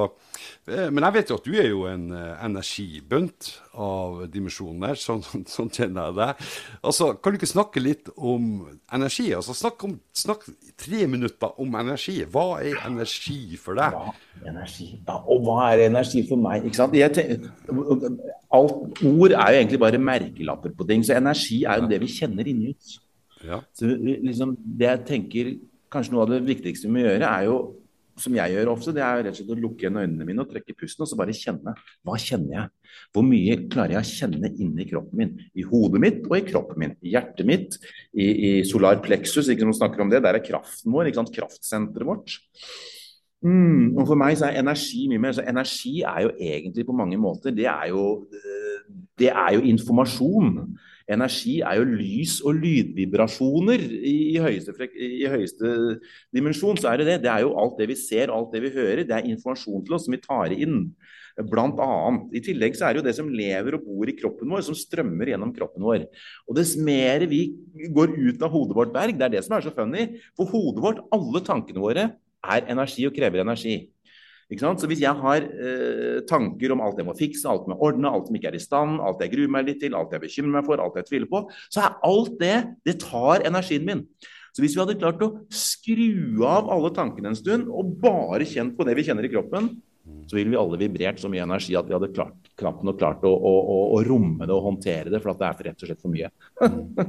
eh, 0.68 0.88
men 0.90 1.04
jeg 1.04 1.16
vet 1.16 1.30
jo 1.30 1.38
at 1.40 1.46
du 1.46 1.54
er 1.58 1.68
jo 1.70 1.84
en 1.90 2.06
uh, 2.14 2.38
energibunt 2.44 3.50
av 3.74 4.22
dimensjoner. 4.30 4.98
Sånn, 5.00 5.22
sånn, 5.54 5.70
kjenner 5.74 6.10
jeg 6.10 6.18
deg. 6.20 6.44
Altså, 6.86 7.10
kan 7.18 7.34
du 7.34 7.40
ikke 7.40 7.50
snakke 7.50 7.82
litt 7.82 8.10
om 8.16 8.68
energi? 8.94 9.30
Altså, 9.36 9.56
snakk, 9.56 9.84
om, 9.88 9.96
snakk 10.16 10.46
tre 10.80 11.06
minutter 11.10 11.58
om 11.62 11.78
energi. 11.80 12.20
Hva 12.30 12.46
er 12.62 12.80
energi 12.86 13.58
for 13.60 13.80
deg? 13.80 13.96
Ja, 13.98 14.14
energi. 14.52 14.90
Ja, 14.98 15.18
og 15.20 15.44
hva 15.48 15.70
er 15.72 15.86
energi 15.88 16.24
for 16.30 16.42
meg? 16.42 16.68
Ikke 16.68 16.82
sant? 16.82 16.96
Tenker, 17.16 17.50
alt, 18.54 19.02
ord 19.02 19.34
er 19.34 19.54
jo 19.56 19.62
egentlig 19.64 19.82
bare 19.82 20.02
merkelapper 20.10 20.74
på 20.76 20.88
ting. 20.88 21.06
Så 21.06 21.18
energi 21.18 21.64
er 21.64 21.82
jo 21.82 21.90
det 21.90 22.02
vi 22.04 22.12
kjenner 22.20 22.50
inni 22.50 22.74
oss. 22.76 22.98
Ja. 23.40 23.62
Så 23.74 23.88
liksom, 23.96 24.54
det 24.78 24.86
jeg 24.86 25.04
tenker 25.08 25.52
kanskje 25.92 26.14
noe 26.14 26.24
av 26.26 26.32
det 26.34 26.40
viktigste 26.46 26.88
vi 26.88 26.96
må 26.96 27.04
gjøre, 27.04 27.28
er 27.28 27.46
jo, 27.48 27.60
som 28.20 28.34
jeg 28.36 28.52
gjør 28.52 28.70
ofte, 28.74 28.92
det 28.92 29.02
er 29.04 29.22
rett 29.24 29.32
og 29.32 29.38
slett 29.38 29.54
å 29.54 29.62
lukke 29.62 29.86
igjen 29.86 29.98
øynene 30.00 30.26
mine 30.28 30.42
og 30.42 30.50
trekke 30.50 30.76
pusten 30.76 31.06
og 31.06 31.08
så 31.08 31.16
bare 31.16 31.36
kjenne. 31.36 31.72
Hva 32.04 32.18
kjenner 32.20 32.52
jeg? 32.56 32.92
Hvor 33.14 33.24
mye 33.24 33.56
klarer 33.72 33.96
jeg 33.96 34.02
å 34.02 34.10
kjenne 34.10 34.50
inni 34.60 34.86
kroppen 34.90 35.22
min? 35.22 35.32
I 35.56 35.64
hodet 35.66 36.02
mitt 36.04 36.20
og 36.26 36.36
i 36.36 36.44
kroppen 36.44 36.82
min. 36.82 36.94
I 37.00 37.14
hjertet 37.14 37.48
mitt, 37.48 37.78
i, 38.12 38.26
i 38.26 38.50
solar 38.68 39.00
plexus, 39.04 39.48
ikke 39.48 39.64
som 39.68 39.78
snakker 39.78 40.04
om 40.04 40.12
det. 40.12 40.20
Der 40.26 40.36
er 40.36 40.44
kraften 40.44 40.92
vår, 40.92 41.08
ikke 41.08 41.22
sant? 41.22 41.32
kraftsenteret 41.34 42.10
vårt. 42.10 42.36
Mm, 43.40 43.96
og 43.96 44.04
For 44.04 44.20
meg 44.20 44.36
så 44.36 44.50
er 44.50 44.60
energi 44.60 45.06
mye 45.08 45.22
mer 45.22 45.32
så 45.32 45.46
Energi 45.48 46.02
er 46.04 46.26
jo 46.26 46.32
egentlig 46.36 46.82
på 46.84 46.92
mange 46.92 47.16
måter 47.16 47.54
Det 47.56 47.64
er 47.64 47.86
jo, 47.88 48.26
eh, 48.36 48.82
det 49.16 49.30
er 49.32 49.54
jo 49.56 49.62
informasjon. 49.70 50.58
Energi 51.10 51.56
er 51.66 51.80
jo 51.80 51.86
lys 51.88 52.36
og 52.46 52.60
lydvibrasjoner 52.60 53.82
i, 53.82 54.38
høyeste, 54.42 54.74
i, 54.94 55.24
høyeste, 55.30 55.72
dimensjon. 56.34 56.78
så 56.78 56.92
er 56.92 57.00
Det 57.00 57.06
det. 57.08 57.22
Det 57.24 57.32
er 57.32 57.42
jo 57.42 57.56
alt 57.58 57.78
det 57.80 57.88
vi 57.90 57.96
ser 57.98 58.30
alt 58.30 58.52
det 58.52 58.62
vi 58.62 58.74
hører. 58.74 59.04
Det 59.04 59.16
er 59.16 59.30
informasjon 59.32 59.84
til 59.84 59.96
oss 59.96 60.06
som 60.06 60.14
vi 60.14 60.22
tar 60.22 60.54
inn. 60.54 60.92
Blant 61.50 61.78
annet. 61.80 62.30
I 62.36 62.42
tillegg 62.44 62.76
så 62.76 62.86
er 62.86 62.94
det 62.94 63.00
jo 63.00 63.08
det 63.08 63.16
som 63.16 63.30
lever 63.32 63.74
og 63.74 63.84
bor 63.86 64.10
i 64.10 64.16
kroppen 64.18 64.50
vår, 64.50 64.62
som 64.66 64.76
strømmer 64.76 65.32
gjennom 65.32 65.54
kroppen 65.56 65.82
vår. 65.82 66.06
Og 66.46 66.58
Dess 66.58 66.76
mer 66.76 67.26
vi 67.30 67.42
går 67.90 68.14
ut 68.14 68.42
av 68.42 68.50
hodet 68.52 68.76
vårt, 68.76 68.92
Berg, 68.94 69.16
det 69.18 69.26
er 69.26 69.36
det 69.36 69.44
som 69.46 69.56
er 69.56 69.64
så 69.66 69.74
funny. 69.74 70.10
For 70.36 70.50
hodet 70.50 70.84
vårt, 70.84 71.04
alle 71.14 71.42
tankene 71.46 71.82
våre, 71.82 72.10
er 72.40 72.68
energi 72.72 73.06
og 73.08 73.16
krever 73.16 73.42
energi. 73.42 73.82
Så 74.50 74.88
hvis 74.90 75.02
jeg 75.04 75.14
har 75.14 75.44
eh, 75.46 76.20
tanker 76.26 76.72
om 76.74 76.80
alt 76.82 76.98
jeg 76.98 77.06
må 77.06 77.14
fikse, 77.14 77.46
alt 77.46 77.68
jeg 77.68 77.70
må 77.70 77.78
ordne, 77.86 78.10
alt 78.10 78.26
som 78.26 78.34
ikke 78.34 78.50
er 78.50 78.58
i 78.58 78.62
stand, 78.62 78.98
alt 78.98 79.22
jeg 79.22 79.30
gruer 79.36 79.52
meg 79.54 79.68
litt 79.68 79.78
til, 79.84 79.94
alt 79.94 80.10
jeg 80.10 80.24
bekymrer 80.24 80.56
meg 80.58 80.66
for, 80.66 80.82
alt 80.82 80.98
jeg 80.98 81.06
tviler 81.06 81.30
på, 81.30 81.44
så 81.70 81.84
er 81.84 81.98
alt 82.08 82.34
det 82.40 82.56
Det 82.84 82.96
tar 83.04 83.46
energien 83.46 83.86
min. 83.86 84.02
Så 84.50 84.64
hvis 84.64 84.74
vi 84.74 84.82
hadde 84.82 84.98
klart 84.98 85.22
å 85.22 85.30
skru 85.54 86.42
av 86.42 86.66
alle 86.72 86.90
tankene 86.96 87.30
en 87.30 87.38
stund, 87.38 87.70
og 87.70 87.94
bare 88.02 88.48
kjent 88.48 88.74
på 88.74 88.86
det 88.88 88.96
vi 88.98 89.06
kjenner 89.06 89.26
i 89.26 89.30
kroppen, 89.30 89.70
så 90.26 90.36
ville 90.36 90.50
vi 90.52 90.58
alle 90.58 90.78
vibrert 90.78 91.18
så 91.20 91.28
mye 91.30 91.42
energi 91.42 91.74
at 91.76 91.88
vi 91.88 91.94
hadde 91.94 92.08
klart, 92.14 92.50
knapt 92.58 92.84
nok 92.86 92.98
klart 93.00 93.24
å, 93.26 93.30
å, 93.30 93.52
å, 93.58 93.78
å, 93.96 94.00
romme 94.06 94.46
det 94.46 94.54
og 94.54 94.62
håndtere 94.68 95.10
det, 95.12 95.20
for 95.22 95.32
at 95.32 95.40
det 95.40 95.48
er 95.48 95.56
for 95.58 95.68
rett 95.68 95.82
og 95.82 95.90
slett 95.90 96.02
for 96.02 96.12
mye. 96.14 96.30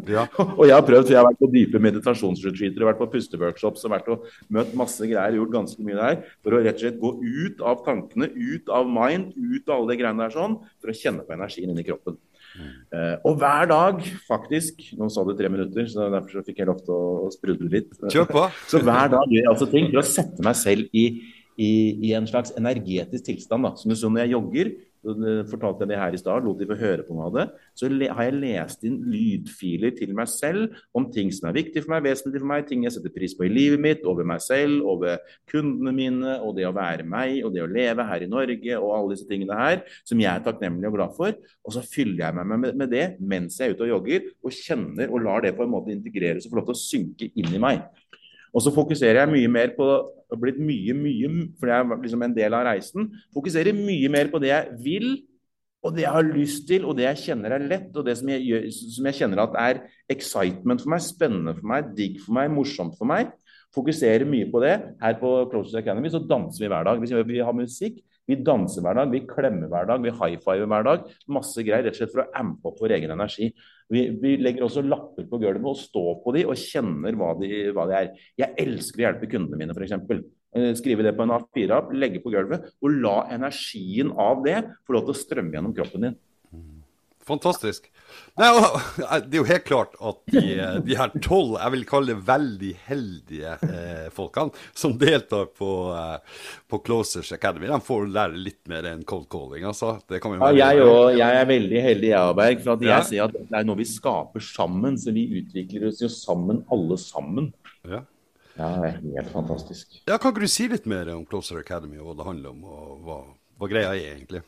Ja. 0.09 0.25
og 0.59 0.63
jeg 0.65 0.75
har 0.75 0.87
prøvd, 0.87 1.11
jeg 1.13 1.19
har 1.19 1.27
vært 1.27 1.41
på 1.41 1.51
dype 1.53 1.81
meditasjonsretreater, 1.85 2.87
vært 2.89 3.01
på 3.01 3.09
pusteworkshops 3.13 3.85
og 3.87 3.93
vært 3.93 4.09
og 4.13 4.25
møtt 4.53 4.73
masse 4.79 5.05
greier, 5.05 5.37
gjort 5.37 5.53
ganske 5.53 5.85
mye 5.85 5.99
der, 5.99 6.19
for 6.41 6.57
å 6.57 6.63
rett 6.65 6.81
og 6.81 6.85
slett 6.85 6.99
gå 7.03 7.13
ut 7.21 7.63
av 7.71 7.85
tankene, 7.87 8.31
ut 8.35 8.73
av 8.73 8.91
mind, 8.99 9.31
ut 9.37 9.69
av 9.69 9.77
alle 9.77 9.93
de 9.93 10.01
greiene 10.01 10.25
der 10.25 10.35
sånn, 10.35 10.59
for 10.81 10.91
å 10.91 10.97
kjenne 11.03 11.25
på 11.27 11.37
energien 11.37 11.73
inni 11.73 11.87
kroppen. 11.87 12.19
Mm. 12.51 12.71
Uh, 12.91 13.13
og 13.29 13.37
hver 13.39 13.67
dag, 13.69 14.01
faktisk 14.27 14.81
Nå 14.99 15.07
sa 15.07 15.23
du 15.23 15.29
tre 15.39 15.47
minutter, 15.47 15.85
så 15.87 16.09
derfor 16.11 16.33
så 16.35 16.41
fikk 16.43 16.57
jeg 16.59 16.67
lov 16.67 16.81
til 16.83 16.97
å 16.97 17.29
sprudle 17.31 17.69
litt. 17.71 17.93
Kjør 18.11 18.27
på. 18.27 18.47
så 18.71 18.81
hver 18.83 19.13
dag 19.13 19.23
gjør 19.29 19.45
jeg 19.45 19.51
altså 19.53 19.67
ting 19.71 19.87
for 19.87 20.01
å 20.01 20.09
sette 20.09 20.43
meg 20.43 20.57
selv 20.59 20.91
i 20.91 21.05
i, 21.61 21.73
i, 22.07 22.13
en 22.17 22.29
slags 22.29 22.53
energetisk 22.57 23.27
tilstand. 23.27 23.67
Da. 23.67 23.75
Som 23.77 23.93
du 23.93 23.97
så 23.99 24.09
når 24.09 24.25
jeg 24.25 24.35
jogger, 24.35 24.71
fortalte 25.01 25.81
jeg 25.81 25.89
det 25.89 25.97
her 25.97 26.13
i 26.13 26.19
stad, 26.19 26.43
lot 26.45 26.59
de 26.59 26.67
få 26.69 26.75
høre 26.77 27.03
på 27.07 27.15
av 27.25 27.33
det, 27.33 27.45
så 27.77 27.87
har 27.89 28.27
jeg 28.27 28.37
lest 28.37 28.83
inn 28.85 28.99
lydfiler 29.09 29.95
til 29.97 30.13
meg 30.17 30.29
selv 30.29 30.75
om 30.97 31.07
ting 31.13 31.31
som 31.33 31.49
er 31.49 31.55
viktig 31.57 31.81
for 31.81 31.95
meg, 31.95 32.05
vesentlig 32.05 32.41
for 32.43 32.49
meg, 32.51 32.67
ting 32.69 32.85
jeg 32.85 32.93
setter 32.93 33.13
pris 33.15 33.33
på 33.37 33.47
i 33.47 33.51
livet 33.51 33.81
mitt, 33.81 34.05
over 34.05 34.27
meg 34.27 34.43
selv, 34.45 34.83
over 34.93 35.17
kundene 35.49 35.93
mine, 35.95 36.35
og 36.45 36.53
det 36.59 36.67
å 36.69 36.75
være 36.75 37.07
meg, 37.07 37.39
og 37.45 37.55
det 37.55 37.65
å 37.65 37.71
leve 37.71 38.05
her 38.11 38.27
i 38.27 38.29
Norge, 38.29 38.77
og 38.77 38.93
alle 38.99 39.15
disse 39.15 39.29
tingene 39.29 39.57
her, 39.57 39.81
som 40.05 40.21
jeg 40.21 40.31
er 40.31 40.45
takknemlig 40.45 40.91
og 40.91 40.97
glad 40.99 41.17
for. 41.17 41.41
Og 41.65 41.77
så 41.77 41.85
fyller 41.85 42.27
jeg 42.27 42.37
meg 42.37 42.53
med, 42.53 42.77
med 42.83 42.93
det 42.93 43.07
mens 43.17 43.57
jeg 43.57 43.71
er 43.71 43.75
ute 43.75 43.87
og 43.87 43.95
jogger, 43.95 44.29
og 44.45 44.57
kjenner 44.61 45.09
og 45.09 45.25
lar 45.25 45.47
det 45.47 45.55
på 45.57 45.65
en 45.65 45.73
måte 45.73 45.95
integreres 45.95 46.45
og 46.45 46.53
få 46.53 46.61
lov 46.61 46.69
til 46.69 46.77
å 46.77 46.83
synke 46.85 47.33
inn 47.33 47.57
i 47.57 47.61
meg. 47.61 47.81
Og 48.51 48.63
så 48.63 48.73
fokuserer 48.75 49.23
jeg 49.23 49.31
mye 49.31 49.49
mer 49.49 49.73
på 49.77 49.87
har 50.31 50.39
blitt 50.41 50.61
mye, 50.63 50.95
mye, 50.95 51.31
for 51.59 51.69
det 51.69 51.75
er 51.75 52.05
liksom 52.05 52.23
en 52.25 52.37
del 52.37 52.55
av 52.55 52.65
reisen. 52.69 53.09
Fokuserer 53.35 53.75
mye 53.75 54.11
mer 54.13 54.31
på 54.31 54.41
det 54.41 54.51
jeg 54.51 54.79
vil, 54.85 55.09
og 55.81 55.95
det 55.95 56.03
jeg 56.05 56.13
har 56.13 56.27
lyst 56.27 56.67
til, 56.69 56.85
og 56.85 56.97
det 56.97 57.07
jeg 57.07 57.21
kjenner 57.25 57.55
er 57.55 57.65
lett, 57.65 57.89
og 57.97 58.05
det 58.05 58.13
som 58.19 58.29
jeg, 58.29 58.43
gjør, 58.45 58.67
som 58.95 59.07
jeg 59.09 59.17
kjenner 59.17 59.41
at 59.43 59.57
er 59.59 59.81
excitement 60.13 60.83
for 60.83 60.93
meg, 60.93 61.03
spennende 61.03 61.55
for 61.57 61.71
meg, 61.73 61.89
digg 61.97 62.19
for 62.21 62.37
meg, 62.37 62.51
morsomt 62.53 62.97
for 62.99 63.09
meg. 63.09 63.31
Fokuserer 63.75 64.27
mye 64.27 64.49
på 64.51 64.61
det. 64.61 64.75
Her 65.01 65.17
på 65.19 65.31
Closest 65.51 65.79
Academy 65.79 66.11
så 66.11 66.21
danser 66.21 66.65
vi 66.65 66.69
hver 66.71 66.85
dag. 66.85 67.01
Vi 67.01 67.39
har 67.41 67.55
musikk, 67.55 68.01
vi 68.29 68.37
danser 68.45 68.83
hver 68.85 68.97
dag, 68.99 69.11
vi 69.11 69.23
klemmer 69.27 69.69
hver 69.71 69.87
dag, 69.89 70.01
vi 70.03 70.13
high 70.13 70.39
fiver 70.43 70.69
hver 70.69 70.85
dag. 70.87 71.07
Masse 71.33 71.63
greier 71.65 71.87
rett 71.87 71.97
og 71.97 72.01
slett 72.01 72.13
for 72.13 72.23
å 72.23 72.29
ampe 72.41 72.69
opp 72.69 72.81
vår 72.83 72.95
egen 72.97 73.13
energi. 73.15 73.49
Vi, 73.91 74.03
vi, 74.21 74.35
legger 74.39 74.67
også 74.67 74.83
lapper 74.85 75.25
på 75.27 75.39
gulvet 75.41 75.67
og 75.67 75.79
står 75.79 76.21
på 76.23 76.35
de 76.37 76.45
og 76.47 76.59
kjenner 76.59 77.17
hva 77.19 77.33
de, 77.39 77.49
hva 77.75 77.87
de 77.89 77.97
er. 77.97 78.11
Jeg 78.39 78.55
elsker 78.63 79.01
å 79.01 79.07
hjelpe 79.07 79.31
kundene 79.31 79.59
mine, 79.59 79.75
f.eks. 79.75 80.23
Eh, 80.51 80.71
skrive 80.79 81.05
det 81.07 81.15
på 81.17 81.25
en 81.25 81.35
A4-app, 81.35 81.93
legge 81.95 82.21
på 82.23 82.31
gulvet 82.33 82.69
og 82.79 82.99
la 83.03 83.17
energien 83.35 84.13
av 84.19 84.45
det 84.47 84.59
få 84.85 84.95
lov 84.97 85.07
til 85.07 85.15
å 85.15 85.21
strømme 85.21 85.57
gjennom 85.57 85.75
kroppen 85.75 86.07
din. 86.07 86.19
Fantastisk. 87.27 87.87
Nei, 88.39 88.47
det 89.27 89.35
er 89.35 89.37
jo 89.37 89.45
helt 89.47 89.65
klart 89.67 89.95
at 89.99 90.19
de, 90.31 90.41
de 90.85 90.95
her 90.97 91.11
tolv, 91.23 91.57
jeg 91.59 91.73
vil 91.75 91.83
kalle 91.87 92.13
det 92.13 92.25
veldig 92.27 92.71
heldige 92.87 93.55
eh, 93.67 94.07
folkene, 94.15 94.55
som 94.77 94.95
deltar 94.99 95.49
på, 95.57 95.71
eh, 95.95 96.45
på 96.71 96.79
Closers 96.85 97.31
Academy, 97.35 97.67
de 97.69 97.79
får 97.83 98.07
lære 98.11 98.39
litt 98.39 98.61
mer 98.71 98.87
enn 98.91 99.03
cold 99.07 99.27
calling. 99.31 99.67
Altså. 99.67 99.93
ja, 100.09 100.21
jeg, 100.21 100.85
og, 100.85 101.11
jeg, 101.17 101.41
er 101.41 101.49
veldig 101.49 101.83
heldig, 101.87 102.11
jeg, 102.13 102.37
Berg. 102.41 102.63
For 102.63 102.75
at 102.75 102.85
jeg 102.87 102.93
ja. 102.93 103.01
sier 103.11 103.27
at 103.27 103.35
det 103.37 103.59
er 103.59 103.67
noe 103.67 103.81
vi 103.81 103.89
skaper 103.89 104.45
sammen. 104.45 104.97
Så 105.01 105.13
vi 105.15 105.27
utvikler 105.41 105.89
oss 105.91 106.01
jo 106.03 106.09
sammen, 106.11 106.63
alle 106.71 106.97
sammen. 107.01 107.51
Ja. 107.83 108.03
ja 108.57 108.71
det 108.79 108.93
er 108.93 109.01
helt 109.19 109.35
fantastisk. 109.35 110.01
Ja, 110.07 110.17
Kan 110.17 110.33
ikke 110.33 110.47
du 110.47 110.55
si 110.55 110.69
litt 110.71 110.87
mer 110.89 111.11
om 111.15 111.27
Closer 111.27 111.61
Academy 111.61 111.99
og 111.99 112.11
hva 112.11 112.17
det 112.21 112.31
handler 112.31 112.55
om, 112.55 112.65
og 112.65 113.05
hva, 113.05 113.19
hva 113.59 113.71
greia 113.71 113.93
er 113.95 114.15
egentlig? 114.15 114.43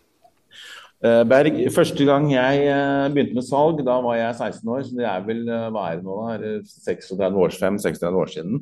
Eh, 1.04 1.26
Berg, 1.28 1.58
første 1.76 2.06
gang 2.08 2.30
jeg 2.32 2.60
eh, 2.64 3.10
begynte 3.12 3.36
med 3.36 3.44
salg, 3.44 3.82
da 3.84 3.98
var 4.06 4.16
jeg 4.16 4.36
16 4.38 4.70
år. 4.72 4.84
Så 4.88 4.96
det 4.96 5.08
er 5.10 5.26
vel 5.28 5.42
eh, 5.52 5.66
hva 5.76 5.90
er 5.90 6.00
det 6.00 6.08
nå, 6.08 6.20
da? 6.30 6.52
36 6.64 7.40
år, 7.44 7.56
36 7.58 8.20
år 8.22 8.32
siden. 8.32 8.62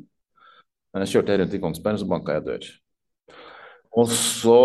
Kjørte 0.92 1.32
jeg 1.32 1.40
rundt 1.40 1.54
i 1.54 1.60
Kongsberg, 1.62 2.00
så 2.00 2.08
banka 2.10 2.34
jeg 2.36 2.44
dør. 2.48 2.66
Og 3.92 4.08
så 4.08 4.58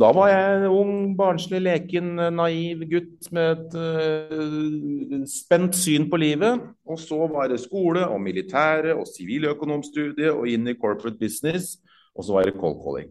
Da 0.00 0.10
var 0.14 0.30
jeg 0.30 0.70
ung, 0.70 1.12
barnslig, 1.18 1.60
leken, 1.60 2.16
naiv 2.38 2.86
gutt 2.88 3.28
med 3.34 3.58
et 3.58 3.76
uh, 3.76 5.22
spent 5.28 5.76
syn 5.76 6.08
på 6.10 6.22
livet. 6.22 6.64
Og 6.86 6.98
så 7.02 7.26
var 7.28 7.50
det 7.50 7.60
skole 7.60 8.06
og 8.06 8.20
militære 8.22 8.94
og 8.96 9.08
siviløkonomstudie 9.10 10.32
og 10.32 10.48
inn 10.48 10.70
i 10.70 10.78
corporate 10.78 11.18
business. 11.18 11.76
Og 12.14 12.24
så 12.24 12.38
var 12.38 12.48
det 12.48 12.58
cold 12.58 12.80
calling. 12.80 13.10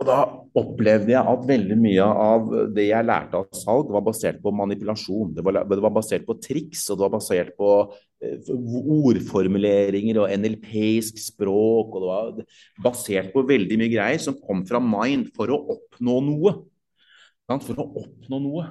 Og 0.00 0.06
da 0.08 0.16
opplevde 0.58 1.12
jeg 1.12 1.32
at 1.32 1.44
veldig 1.46 1.76
mye 1.78 2.06
av 2.24 2.48
det 2.74 2.88
jeg 2.88 3.06
lærte 3.06 3.38
av 3.38 3.52
salg, 3.54 3.90
var 3.94 4.02
basert 4.02 4.40
på 4.42 4.52
manipulasjon. 4.58 5.30
Det 5.36 5.44
var, 5.46 5.60
det 5.68 5.78
var 5.84 5.94
basert 5.94 6.24
på 6.26 6.36
triks, 6.42 6.88
og 6.90 6.98
det 6.98 7.04
var 7.06 7.12
basert 7.12 7.52
på 7.58 7.68
eh, 8.24 8.50
ordformuleringer 8.98 10.18
og 10.24 10.32
NLP-sk 10.34 11.22
språk. 11.22 11.94
Og 11.94 12.02
det 12.02 12.10
var 12.10 12.88
basert 12.88 13.30
på 13.34 13.46
veldig 13.46 13.78
mye 13.78 13.92
greier 13.92 14.24
som 14.24 14.38
kom 14.42 14.64
fra 14.66 14.82
mind 14.82 15.30
for 15.36 15.54
å 15.54 15.60
oppnå 15.76 16.18
noe. 16.32 16.56
For 17.52 17.78
å 17.78 17.86
oppnå 18.02 18.42
noe. 18.42 18.66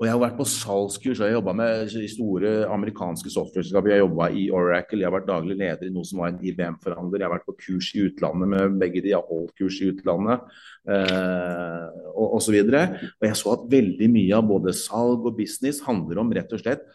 Og 0.00 0.06
jeg 0.06 0.14
har 0.14 0.20
vært 0.22 0.38
på 0.38 0.46
salgskurs 0.48 1.18
og 1.18 1.26
jeg 1.26 1.28
har 1.28 1.36
jobba 1.36 1.52
med 1.58 1.90
store 2.08 2.50
amerikanske 2.72 3.28
software-selskaper. 3.34 3.90
Jeg 3.92 3.98
har 3.98 4.06
jobba 4.06 4.28
i 4.32 4.46
Oracle, 4.48 5.02
jeg 5.02 5.04
har 5.10 5.12
vært 5.12 5.28
daglig 5.28 5.58
leder 5.60 5.90
i 5.90 5.92
noe 5.92 6.08
som 6.08 6.22
var 6.22 6.30
en 6.30 6.38
IBM-forhandler. 6.40 7.20
Jeg 7.20 7.28
har 7.28 7.34
vært 7.34 7.44
på 7.50 7.56
kurs 7.66 7.90
i 7.92 8.06
utlandet 8.06 8.48
med 8.48 8.78
begge 8.80 9.02
de, 9.04 9.10
jeg 9.12 9.18
har 9.18 9.28
holdt 9.28 9.52
kurs 9.60 9.76
i 9.84 9.90
utlandet 9.92 10.46
eh, 10.88 11.84
og 12.14 12.38
osv. 12.38 12.56
Og, 12.62 12.96
og 13.12 13.28
jeg 13.28 13.40
så 13.42 13.52
at 13.52 13.68
veldig 13.76 14.08
mye 14.16 14.38
av 14.38 14.48
både 14.48 14.74
salg 14.80 15.28
og 15.28 15.36
business 15.36 15.82
handler 15.84 16.22
om 16.24 16.32
rett 16.32 16.56
og 16.56 16.64
slett 16.64 16.88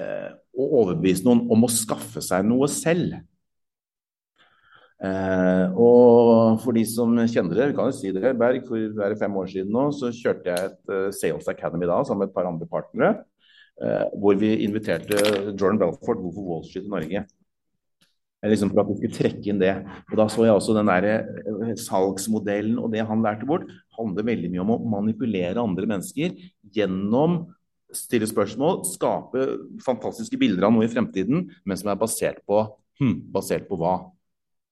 eh, 0.00 0.32
å 0.56 0.70
overbevise 0.80 1.28
noen 1.28 1.44
om 1.52 1.68
å 1.68 1.72
skaffe 1.76 2.24
seg 2.24 2.48
noe 2.48 2.72
selv. 2.72 3.20
Eh, 5.00 5.78
og 5.80 6.60
for 6.60 6.76
de 6.76 6.82
som 6.84 7.14
kjenner 7.24 7.56
det, 7.56 7.70
vi 7.70 7.76
kan 7.78 7.88
jo 7.88 7.96
si 7.96 8.10
det, 8.12 8.34
Berg, 8.36 8.66
for 8.68 8.76
det 8.76 9.06
er 9.06 9.16
fem 9.20 9.36
år 9.40 9.48
siden 9.48 9.72
nå, 9.72 9.86
så 9.96 10.10
kjørte 10.12 10.50
jeg 10.52 10.68
et 10.68 10.92
uh, 10.92 11.06
Sales 11.16 11.48
Academy 11.48 11.88
da 11.88 12.02
sammen 12.04 12.26
med 12.26 12.32
et 12.32 12.36
par 12.36 12.48
andre 12.50 12.68
partnere. 12.68 13.22
Eh, 13.80 14.08
hvor 14.20 14.36
vi 14.36 14.58
inviterte 14.66 15.16
Jordan 15.54 15.78
Belfort, 15.80 16.20
Hvorfor 16.20 16.44
Wall 16.44 16.66
Street 16.68 16.84
i 16.84 16.92
Norge. 16.92 17.22
Liksom 18.44 18.72
for 18.72 18.82
at 18.82 18.90
vi 18.90 18.98
skulle 18.98 19.16
trekke 19.16 19.48
inn 19.52 19.60
det. 19.60 19.72
Og 20.10 20.18
Da 20.20 20.26
så 20.32 20.44
jeg 20.44 20.52
også 20.52 20.76
den 20.76 20.92
der 20.92 21.24
uh, 21.48 21.72
salgsmodellen 21.80 22.76
og 22.80 22.92
det 22.92 23.06
han 23.08 23.24
lærte 23.24 23.48
bort, 23.48 23.64
handler 23.96 24.28
veldig 24.28 24.52
mye 24.52 24.64
om 24.66 24.76
å 24.76 24.80
manipulere 24.98 25.64
andre 25.64 25.88
mennesker 25.88 26.36
gjennom 26.76 27.46
stille 27.96 28.28
spørsmål, 28.28 28.84
skape 28.86 29.48
fantastiske 29.84 30.36
bilder 30.38 30.68
av 30.68 30.76
noe 30.76 30.86
i 30.86 30.92
fremtiden, 30.92 31.48
men 31.64 31.80
som 31.80 31.90
er 31.90 31.98
basert 31.98 32.44
på 32.46 32.62
hm, 33.00 33.16
basert 33.32 33.64
på 33.68 33.80
hva? 33.80 33.96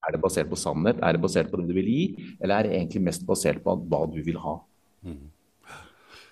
Er 0.08 0.16
det 0.16 0.22
basert 0.22 0.48
på 0.48 0.56
sannhet? 0.56 1.02
Er 1.04 1.16
det 1.16 1.20
basert 1.20 1.50
på 1.50 1.60
det 1.60 1.66
du 1.68 1.74
vil 1.76 1.90
gi? 1.92 2.04
Eller 2.40 2.54
er 2.56 2.68
det 2.68 2.78
egentlig 2.78 3.02
mest 3.10 3.26
basert 3.28 3.60
på 3.64 3.74
hva 3.90 4.06
du 4.08 4.22
vil 4.24 4.40
ha? 4.40 4.54
Mm. 5.04 5.26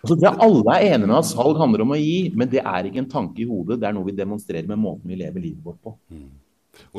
Altså, 0.01 0.17
det 0.23 0.33
Alle 0.47 0.79
er 0.79 0.95
enige 0.95 1.11
med 1.11 1.19
at 1.19 1.29
salg 1.29 1.61
handler 1.61 1.85
om 1.85 1.93
å 1.93 2.01
gi, 2.01 2.17
men 2.39 2.49
det 2.49 2.63
er 2.63 2.89
ikke 2.89 3.03
en 3.03 3.13
tanke 3.13 3.43
i 3.43 3.49
hodet. 3.49 3.81
Det 3.83 3.89
er 3.89 3.95
noe 3.97 4.09
vi 4.09 4.17
demonstrerer 4.17 4.69
med 4.71 4.81
måten 4.81 5.13
vi 5.13 5.19
lever 5.21 5.45
livet 5.45 5.65
vårt 5.67 5.81
på. 5.85 5.97
Mm. 6.09 6.29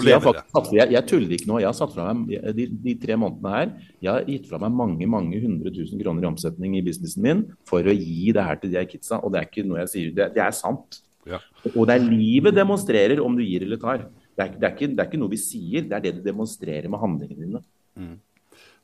Jeg, 0.02 0.22
faktisk, 0.22 0.74
jeg, 0.74 0.90
jeg, 0.94 1.06
tuller 1.10 1.34
ikke 1.36 1.50
nå. 1.50 1.60
Jeg 1.62 1.70
har 1.70 1.78
satt 1.78 1.94
fra 1.94 2.08
meg 2.14 2.32
de, 2.58 2.66
de, 2.82 2.94
tre 2.98 3.14
månedene 3.20 3.52
her 3.54 3.68
Jeg 4.02 4.10
har 4.10 4.24
gitt 4.26 4.48
fra 4.50 4.58
meg 4.64 4.74
mange 4.74 5.10
mange 5.10 5.38
hundre 5.44 5.70
tusen 5.74 6.02
kroner 6.02 6.26
i 6.26 6.30
omsetning 6.32 6.78
i 6.80 6.82
businessen 6.86 7.22
min 7.22 7.44
for 7.68 7.86
å 7.86 7.94
gi 7.94 8.34
det 8.34 8.46
her 8.48 8.58
til 8.62 8.74
de 8.74 8.80
her 8.80 8.88
kidsa. 8.90 9.22
Og 9.22 9.34
det 9.34 9.42
er 9.42 9.50
ikke 9.50 9.66
noe 9.68 9.84
jeg 9.84 9.94
sier, 9.94 10.16
det, 10.18 10.32
det 10.38 10.44
er 10.44 10.56
sant. 10.58 11.02
Ja. 11.28 11.42
Og 11.76 11.86
det 11.90 11.98
er 11.98 12.08
livet 12.08 12.58
demonstrerer 12.58 13.22
om 13.24 13.38
du 13.38 13.44
gir 13.46 13.66
eller 13.68 13.82
tar. 13.82 14.08
Det 14.38 14.46
er, 14.46 14.54
det, 14.54 14.64
er 14.68 14.74
ikke, 14.76 14.92
det 14.94 15.02
er, 15.02 15.10
ikke, 15.10 15.20
noe 15.24 15.34
vi 15.34 15.42
sier, 15.42 15.86
det 15.90 15.98
er 15.98 16.04
det 16.06 16.16
du 16.20 16.24
demonstrerer 16.26 16.88
med 16.94 17.02
handlingene 17.02 17.48
dine. 17.48 17.62
Mm. 17.98 18.16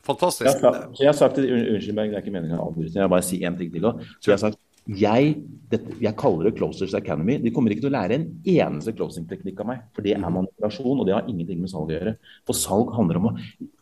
Fantastisk. 0.03 0.47
Jeg 0.49 0.59
har, 0.59 0.77
sagt, 0.79 0.99
jeg 0.99 1.07
har 1.11 1.17
sagt, 1.17 1.37
Unnskyld 1.39 1.95
meg, 1.95 2.11
det 2.11 2.17
er 2.17 2.25
ikke 2.25 2.33
meningen 2.35 2.59
å 2.59 2.67
avbryte, 2.67 2.97
jeg 2.97 3.05
vil 3.05 3.11
bare 3.13 3.27
si 3.27 3.39
én 3.45 3.57
ting 3.59 3.69
til 3.71 3.85
òg. 3.87 4.01
Så 4.17 4.31
jeg 4.31 4.35
har 4.35 4.43
sagt 4.47 4.59
jeg, 4.83 5.37
dette, 5.71 5.93
jeg, 6.03 6.11
kaller 6.19 6.49
det 6.49 6.57
Closers 6.57 6.91
Academy. 6.97 7.37
De 7.39 7.53
kommer 7.55 7.71
ikke 7.71 7.85
til 7.85 7.93
å 7.93 7.95
lære 7.95 8.17
en 8.17 8.25
eneste 8.51 8.91
closing-teknikk 8.97 9.61
av 9.63 9.69
meg. 9.69 9.85
For 9.95 10.03
det 10.03 10.17
er 10.17 10.19
mm. 10.19 10.33
manipulasjon, 10.41 10.99
og 10.99 11.07
det 11.07 11.15
har 11.15 11.29
ingenting 11.31 11.61
med 11.61 11.71
salg 11.71 11.93
å 11.93 11.95
gjøre. 11.95 12.15
For 12.49 12.59
salg 12.59 12.91
handler 12.97 13.21
om 13.21 13.29
å 13.29 13.33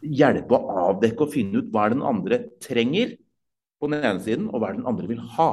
hjelpe 0.05 0.59
å 0.59 0.75
avdekke 0.91 1.25
og 1.25 1.33
finne 1.33 1.63
ut 1.63 1.71
hva 1.73 1.87
den 1.89 2.05
andre 2.05 2.43
trenger 2.61 3.15
på 3.81 3.89
den 3.89 4.05
ene 4.05 4.21
siden, 4.21 4.45
og 4.51 4.61
hva 4.61 4.75
den 4.75 4.85
andre 4.85 5.09
vil 5.09 5.23
ha. 5.39 5.49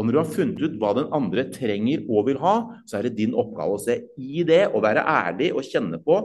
Og 0.00 0.06
når 0.06 0.14
du 0.14 0.18
har 0.22 0.30
funnet 0.32 0.62
ut 0.64 0.76
hva 0.80 0.94
den 0.96 1.10
andre 1.12 1.42
trenger 1.52 2.06
og 2.08 2.30
vil 2.30 2.38
ha, 2.40 2.54
så 2.88 2.96
er 2.96 3.06
det 3.06 3.18
din 3.18 3.34
oppgave 3.36 3.76
å 3.76 3.80
se 3.82 3.98
i 4.16 4.40
det 4.48 4.62
og 4.70 4.80
være 4.86 5.04
ærlig 5.04 5.50
og 5.52 5.66
kjenne 5.66 6.00
på 6.00 6.22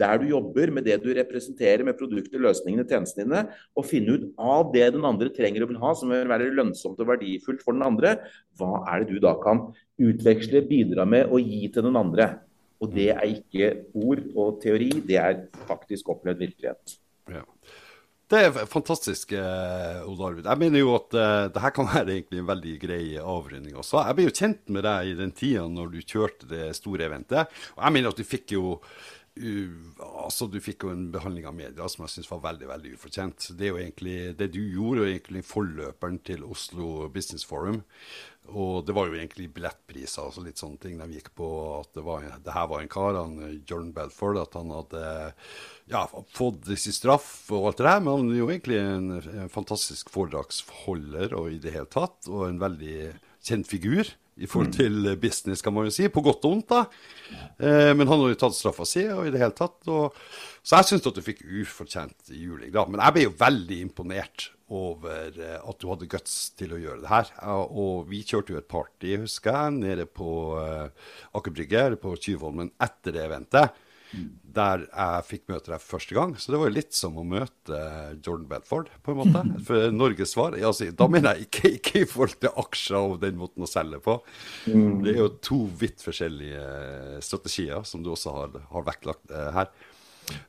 der 0.00 0.22
du 0.22 0.30
jobber 0.30 0.72
med 0.72 0.86
det 0.88 0.96
du 1.02 1.10
representerer 1.12 1.84
med 1.84 1.98
produkter, 1.98 2.40
løsningene, 2.40 2.86
tjenestene 2.88 3.26
dine, 3.26 3.42
og 3.76 3.84
finne 3.84 4.16
ut 4.16 4.24
av 4.40 4.70
det 4.72 4.86
den 4.94 5.04
andre 5.04 5.28
trenger 5.36 5.66
og 5.66 5.74
vil 5.74 5.82
ha, 5.82 5.92
som 5.92 6.14
vil 6.14 6.30
være 6.32 6.48
lønnsomt 6.56 7.02
og 7.04 7.10
verdifullt 7.12 7.60
for 7.66 7.76
den 7.76 7.84
andre, 7.84 8.14
hva 8.56 8.80
er 8.88 9.04
det 9.04 9.18
du 9.18 9.20
da 9.20 9.34
kan 9.44 9.66
utveksle, 10.00 10.64
bidra 10.70 11.04
med 11.04 11.28
og 11.28 11.44
gi 11.44 11.66
til 11.68 11.90
den 11.90 12.00
andre. 12.00 12.30
Og 12.80 12.96
det 12.96 13.10
er 13.12 13.26
ikke 13.28 13.74
ord 14.00 14.24
og 14.32 14.62
teori, 14.64 14.88
det 15.04 15.20
er 15.20 15.44
faktisk 15.68 16.08
opplevd 16.16 16.40
virkelighet. 16.46 16.96
Ja. 17.28 17.44
Det 18.30 18.40
er 18.46 18.66
fantastisk, 18.70 19.32
eh, 19.34 20.02
Odd 20.06 20.20
Arvid. 20.22 20.46
Jeg 20.46 20.60
mener 20.60 20.78
jo 20.78 20.92
at 20.94 21.14
eh, 21.18 21.46
det 21.50 21.62
her 21.64 21.72
kan 21.74 21.88
være 21.90 22.14
egentlig 22.14 22.38
en 22.38 22.50
veldig 22.50 22.74
grei 22.82 23.04
avrunding 23.18 23.74
også. 23.74 24.04
Jeg 24.06 24.18
ble 24.18 24.26
jo 24.28 24.34
kjent 24.38 24.70
med 24.70 24.86
deg 24.86 25.10
i 25.10 25.16
den 25.18 25.32
tida 25.34 25.64
når 25.66 25.90
du 25.90 25.98
kjørte 26.04 26.50
det 26.50 26.68
store 26.78 27.08
eventet. 27.08 27.50
Og 27.74 27.82
jeg 27.82 27.96
mener 27.96 28.14
at 28.14 28.20
du 28.20 28.26
fikk 28.26 28.54
jo 28.54 28.76
altså 30.22 30.46
Du 30.50 30.58
fikk 30.62 30.84
jo 30.84 30.92
en 30.92 31.08
behandling 31.12 31.46
av 31.48 31.54
media 31.56 31.86
som 31.90 32.04
jeg 32.04 32.14
syns 32.14 32.30
var 32.30 32.42
veldig 32.44 32.68
veldig 32.70 32.92
ufortjent. 32.96 33.50
Det 33.56 33.66
er 33.66 33.72
jo 33.72 33.80
egentlig, 33.80 34.18
det 34.38 34.50
du 34.54 34.60
gjorde, 34.60 35.06
er 35.06 35.14
egentlig 35.14 35.42
forløperen 35.48 36.20
til 36.26 36.44
Oslo 36.46 37.08
Business 37.12 37.46
Forum. 37.48 37.82
Og 38.50 38.86
det 38.86 38.94
var 38.96 39.06
jo 39.06 39.18
egentlig 39.18 39.50
billettpriser 39.54 40.26
og 40.26 40.46
litt 40.46 40.58
sånne 40.60 40.80
ting. 40.82 40.96
De 40.98 41.18
gikk 41.18 41.30
på 41.38 41.48
at 41.78 41.92
det, 41.94 42.04
var, 42.06 42.24
det 42.42 42.54
her 42.54 42.70
var 42.70 42.82
en 42.82 42.90
kar, 42.90 43.18
han, 43.18 43.36
Jordan 43.68 43.92
Belford, 43.94 44.40
at 44.42 44.56
han 44.58 44.72
hadde 44.74 45.04
ja, 45.92 46.06
fått 46.34 46.70
sin 46.74 46.96
straff 46.96 47.30
og 47.54 47.70
alt 47.70 47.82
det 47.82 47.88
der. 47.88 48.00
Men 48.02 48.16
han 48.16 48.32
er 48.32 48.40
jo 48.40 48.50
egentlig 48.50 48.80
en, 48.82 49.12
en 49.44 49.52
fantastisk 49.52 50.10
foredragsholder 50.14 51.36
og 51.38 51.52
i 51.54 51.60
det 51.62 51.76
hele 51.76 51.90
tatt. 51.90 52.26
Og 52.30 52.48
en 52.48 52.62
veldig 52.62 52.96
kjent 53.46 53.70
figur 53.70 54.10
i 54.36 54.48
forhold 54.48 54.70
mm. 54.70 54.76
til 54.76 55.10
business, 55.20 55.62
kan 55.64 55.74
man 55.74 55.88
jo 55.88 55.94
si. 55.94 56.08
På 56.12 56.22
godt 56.24 56.46
og 56.46 56.54
vondt, 56.54 56.70
da. 56.70 56.84
Eh, 57.58 57.90
men 57.96 58.06
han 58.06 58.22
har 58.22 58.32
jo 58.32 58.38
tatt 58.40 58.56
straffa 58.56 58.86
si 58.88 59.04
og 59.10 59.26
i 59.26 59.34
det 59.34 59.42
hele 59.42 59.56
tatt. 59.56 59.82
Og, 59.90 60.16
så 60.62 60.80
jeg 60.80 60.90
syns 60.90 61.10
at 61.10 61.18
du 61.18 61.24
fikk 61.24 61.42
ufortjent 61.44 62.32
juling, 62.32 62.72
da. 62.74 62.86
Men 62.88 63.02
jeg 63.04 63.16
ble 63.16 63.26
jo 63.26 63.36
veldig 63.42 63.82
imponert 63.88 64.50
over 64.70 65.34
eh, 65.34 65.58
at 65.58 65.82
du 65.82 65.88
hadde 65.90 66.08
guts 66.10 66.38
til 66.58 66.74
å 66.76 66.80
gjøre 66.80 67.02
det 67.02 67.12
her. 67.12 67.34
Og 67.74 68.08
vi 68.10 68.22
kjørte 68.22 68.54
jo 68.54 68.62
et 68.62 68.70
party, 68.70 69.16
husker 69.24 69.56
jeg, 69.56 69.78
nede 69.82 70.06
på 70.06 70.32
uh, 70.56 71.12
Aker 71.36 71.54
Brygge, 71.56 71.86
på 72.00 72.14
Tyvollen 72.22 72.70
etter 72.80 73.16
det 73.16 73.26
eventet. 73.26 73.80
Der 74.50 74.82
jeg 74.88 75.26
fikk 75.28 75.44
møte 75.52 75.70
deg 75.70 75.82
første 75.84 76.16
gang. 76.16 76.32
Så 76.40 76.50
det 76.50 76.58
var 76.58 76.70
jo 76.70 76.74
litt 76.74 76.96
som 76.96 77.18
å 77.20 77.26
møte 77.26 77.80
Jordan 78.18 78.48
Bedford, 78.50 78.90
på 79.06 79.14
en 79.14 79.20
måte. 79.20 79.44
For 79.68 79.94
Norges 79.94 80.34
svar 80.34 80.56
altså, 80.58 80.90
Da 80.96 81.06
mener 81.10 81.38
jeg 81.38 81.48
ikke, 81.48 81.74
ikke, 81.78 82.02
i 82.02 82.08
forhold 82.10 82.40
til 82.42 82.58
aksjer 82.64 83.14
og 83.14 83.20
den 83.22 83.38
måten 83.38 83.66
å 83.66 83.70
selge 83.70 84.02
på. 84.02 84.18
Mm. 84.66 84.98
Det 85.04 85.14
er 85.14 85.22
jo 85.22 85.30
to 85.44 85.62
vidt 85.80 86.02
forskjellige 86.02 87.22
strategier 87.24 87.86
som 87.86 88.02
du 88.02 88.10
også 88.14 88.34
har, 88.34 88.60
har 88.74 88.90
vektlagt 88.90 89.30
uh, 89.30 89.50
her. 89.54 89.70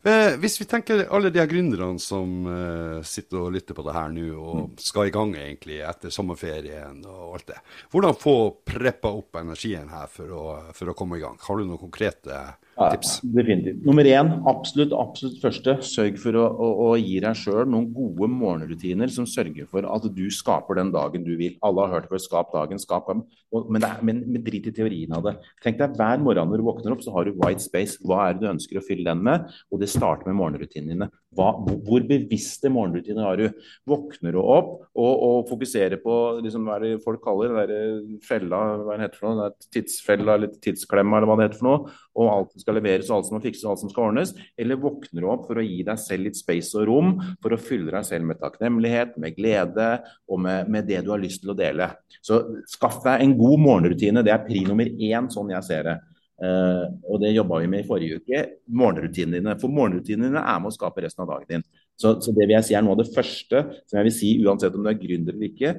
Eh, 0.03 0.35
hvis 0.41 0.59
vi 0.61 0.67
tenker 0.69 1.03
alle 1.13 1.31
de 1.33 1.39
her 1.41 1.49
gründerne 1.49 2.01
som 2.01 2.45
eh, 2.49 3.01
sitter 3.07 3.39
og 3.43 3.53
lytter 3.55 3.77
på 3.77 3.85
det 3.85 3.95
her 3.95 4.11
nå, 4.13 4.25
og 4.37 4.59
mm. 4.63 4.75
skal 4.81 5.09
i 5.09 5.13
gang 5.13 5.33
egentlig 5.37 5.81
etter 5.85 6.13
sommerferien 6.13 7.03
og 7.05 7.37
alt 7.37 7.47
det. 7.53 7.59
Hvordan 7.93 8.19
få 8.19 8.35
preppa 8.67 9.13
opp 9.21 9.41
energien 9.41 9.91
her 9.93 10.09
for 10.11 10.35
å, 10.37 10.43
for 10.77 10.91
å 10.91 10.97
komme 10.97 11.19
i 11.19 11.23
gang? 11.23 11.37
Har 11.41 11.57
du 11.57 11.65
noen 11.65 11.81
konkrete 11.81 12.41
tips? 12.75 13.11
Ja, 13.23 13.29
definitivt. 13.37 13.83
Nummer 13.85 14.07
én, 14.07 14.31
absolutt, 14.49 14.93
absolutt 14.95 15.41
første. 15.43 15.77
Sørg 15.85 16.17
for 16.21 16.37
å, 16.39 16.45
å, 16.47 16.69
å 16.85 16.89
gi 16.99 17.19
deg 17.23 17.37
sjøl 17.37 17.65
noen 17.69 17.89
gode 17.93 18.29
morgenrutiner 18.31 19.11
som 19.13 19.27
sørger 19.29 19.69
for 19.71 19.87
at 19.87 20.07
du 20.15 20.23
skaper 20.33 20.79
den 20.79 20.93
dagen 20.93 21.25
du 21.27 21.33
vil. 21.39 21.57
Alle 21.65 21.85
har 21.85 21.97
hørt 21.97 22.11
før 22.11 22.21
'skap 22.21 22.53
dagen', 22.55 22.81
skap 22.81 23.09
dagen. 23.09 23.25
Men, 23.51 23.83
er, 23.83 23.97
men, 24.01 24.23
men, 24.27 24.43
drit 24.45 24.69
i 24.69 24.75
teorien 24.75 25.11
av 25.17 25.25
det. 25.27 25.35
Tenk 25.63 25.79
deg 25.81 25.97
hver 25.99 26.21
morgen 26.23 26.51
når 26.51 26.61
du 26.61 26.67
våkner 26.69 26.95
opp, 26.95 27.03
så 27.03 27.15
har 27.15 27.27
du 27.27 27.35
white 27.39 27.63
space. 27.63 27.99
Hva 28.05 28.29
er 28.29 28.37
det 28.37 28.45
du 28.45 28.53
ønsker 28.53 28.79
å 28.79 28.85
fylle 28.85 29.09
den 29.09 29.25
med? 29.25 29.49
Og 29.71 29.81
det 29.81 29.91
starter 29.91 30.29
med 30.31 30.39
morgenrutinene 30.39 30.95
dine. 30.95 31.09
Hva, 31.35 31.53
hvor 31.63 32.03
bevisste 32.03 32.67
morgenrutiner 32.71 33.23
har 33.23 33.39
du? 33.39 33.61
Våkner 33.87 34.35
du 34.35 34.41
opp 34.41 34.71
og, 34.91 35.11
og 35.11 35.37
fokuserer 35.47 36.01
på 36.03 36.15
liksom, 36.43 36.65
hva 36.67 36.79
det 36.83 36.97
folk 37.05 37.21
kaller 37.23 37.53
det 37.55 37.67
der 37.69 38.17
fella, 38.25 38.59
hva 38.81 38.97
det 38.97 39.05
heter 39.05 39.21
for 39.21 39.39
noe, 39.39 39.51
tidsfella 39.71 40.35
eller 40.35 40.51
tidsklemma 40.63 41.19
eller 41.19 41.31
hva 41.31 41.37
det 41.39 41.47
heter 41.47 41.61
for 41.61 41.69
noe, 41.69 41.95
og 42.19 42.31
alt 42.33 42.51
skal 42.61 42.77
leveres 42.77 43.09
og 43.09 43.17
alt 43.17 43.29
som 43.29 43.37
må 43.37 43.41
fikses 43.43 43.65
og 43.65 43.73
alt 43.73 43.83
som 43.83 43.91
skal 43.91 44.07
ordnes? 44.09 44.33
Eller 44.59 44.79
våkner 44.81 45.23
du 45.23 45.29
opp 45.31 45.47
for 45.49 45.59
å 45.59 45.65
gi 45.65 45.81
deg 45.87 45.99
selv 46.01 46.29
litt 46.29 46.39
space 46.39 46.77
og 46.79 46.87
rom, 46.89 47.11
for 47.43 47.55
å 47.55 47.59
fylle 47.61 47.91
deg 47.93 48.07
selv 48.07 48.29
med 48.29 48.39
takknemlighet, 48.41 49.17
med 49.21 49.35
glede 49.37 49.89
og 50.29 50.41
med, 50.45 50.71
med 50.71 50.87
det 50.89 51.03
du 51.05 51.11
har 51.13 51.21
lyst 51.21 51.43
til 51.43 51.53
å 51.53 51.57
dele? 51.57 51.91
Så 52.21 52.41
skaff 52.69 53.01
deg 53.05 53.25
en 53.25 53.35
god 53.39 53.65
morgenrutine. 53.65 54.23
Det 54.25 54.33
er 54.33 54.45
pri 54.45 54.63
nummer 54.69 54.87
én, 54.87 55.29
sånn 55.33 55.53
jeg 55.55 55.67
ser 55.67 55.89
det. 55.89 55.99
Uh, 56.41 56.87
og 57.05 57.19
det 57.21 57.35
jobba 57.35 57.59
vi 57.61 57.69
med 57.69 57.83
i 57.83 57.85
forrige 57.85 58.17
uke. 58.17 58.39
Morgenrutinene 58.73 59.37
dine. 59.37 59.57
For 59.61 59.69
morgenrutinene 59.69 60.31
dine 60.31 60.41
er 60.41 60.61
med 60.61 60.71
å 60.71 60.73
skape 60.73 61.03
resten 61.05 61.25
av 61.25 61.35
dagen 61.35 61.49
din. 61.49 61.65
Så, 61.93 62.15
så, 62.17 62.33
det 62.33 62.47
vil 62.47 62.55
jeg 62.55 62.65
si 62.65 62.77
er 62.77 62.85
noe 62.85 62.95
av 62.95 63.03
det 63.03 63.11
første 63.13 63.61
som 63.85 63.99
jeg 63.99 64.07
vil 64.07 64.15
si, 64.15 64.31
uansett 64.41 64.77
om 64.77 64.85
du 64.85 64.89
er 64.89 64.97
gründer 64.97 65.37
eller 65.37 65.51
ikke. 65.51 65.75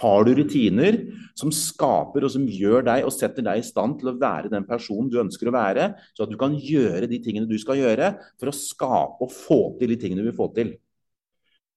Har 0.00 0.24
du 0.26 0.32
rutiner 0.34 0.96
som 1.38 1.52
skaper 1.54 2.26
og 2.26 2.32
som 2.34 2.46
gjør 2.48 2.86
deg 2.86 3.04
og 3.06 3.12
setter 3.14 3.44
deg 3.46 3.60
i 3.60 3.66
stand 3.66 3.98
til 4.00 4.10
å 4.10 4.16
være 4.18 4.50
den 4.52 4.66
personen 4.66 5.10
du 5.12 5.20
ønsker 5.22 5.50
å 5.50 5.54
være, 5.54 5.90
så 6.16 6.24
at 6.24 6.32
du 6.32 6.38
kan 6.40 6.56
gjøre 6.56 7.08
de 7.10 7.20
tingene 7.22 7.50
du 7.50 7.58
skal 7.60 7.78
gjøre 7.78 8.14
for 8.40 8.50
å 8.50 8.56
skape 8.56 9.22
og 9.26 9.34
få 9.34 9.60
til 9.78 9.94
de 9.94 10.00
tingene 10.00 10.24
du 10.24 10.30
vil 10.30 10.40
få 10.40 10.50
til. 10.56 10.74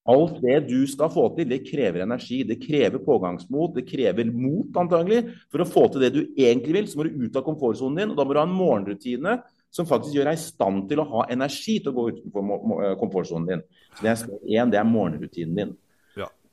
Alt 0.08 0.38
det 0.40 0.62
du 0.70 0.86
skal 0.88 1.12
få 1.12 1.26
til, 1.36 1.50
det 1.50 1.66
krever 1.68 2.06
energi. 2.06 2.40
Det 2.48 2.62
krever 2.62 3.02
pågangsmot, 3.04 3.76
det 3.76 3.84
krever 3.90 4.30
mot 4.32 4.78
antagelig. 4.80 5.34
For 5.52 5.64
å 5.64 5.68
få 5.68 5.84
til 5.92 6.06
det 6.06 6.14
du 6.16 6.22
egentlig 6.40 6.78
vil, 6.78 6.88
så 6.88 7.00
må 7.00 7.08
du 7.08 7.26
ut 7.26 7.36
av 7.36 7.44
komfortsonen 7.44 8.00
din. 8.00 8.14
og 8.14 8.20
Da 8.20 8.24
må 8.24 8.32
du 8.32 8.40
ha 8.40 8.46
en 8.48 8.56
morgenrutine 8.56 9.36
som 9.74 9.90
faktisk 9.90 10.16
gjør 10.16 10.30
deg 10.30 10.40
i 10.40 10.46
stand 10.46 10.86
til 10.88 11.02
å 11.04 11.08
ha 11.12 11.26
energi 11.34 11.76
til 11.82 11.92
å 11.92 11.98
gå 11.98 12.06
utenfor 12.14 12.96
komfortsonen 13.02 13.50
din. 13.52 13.66
Så 13.98 14.06
det 14.06 14.14
er, 14.14 14.24
en, 14.62 14.72
det 14.72 14.80
er 14.80 14.88
morgenrutinen 14.88 15.60
din. 15.60 15.76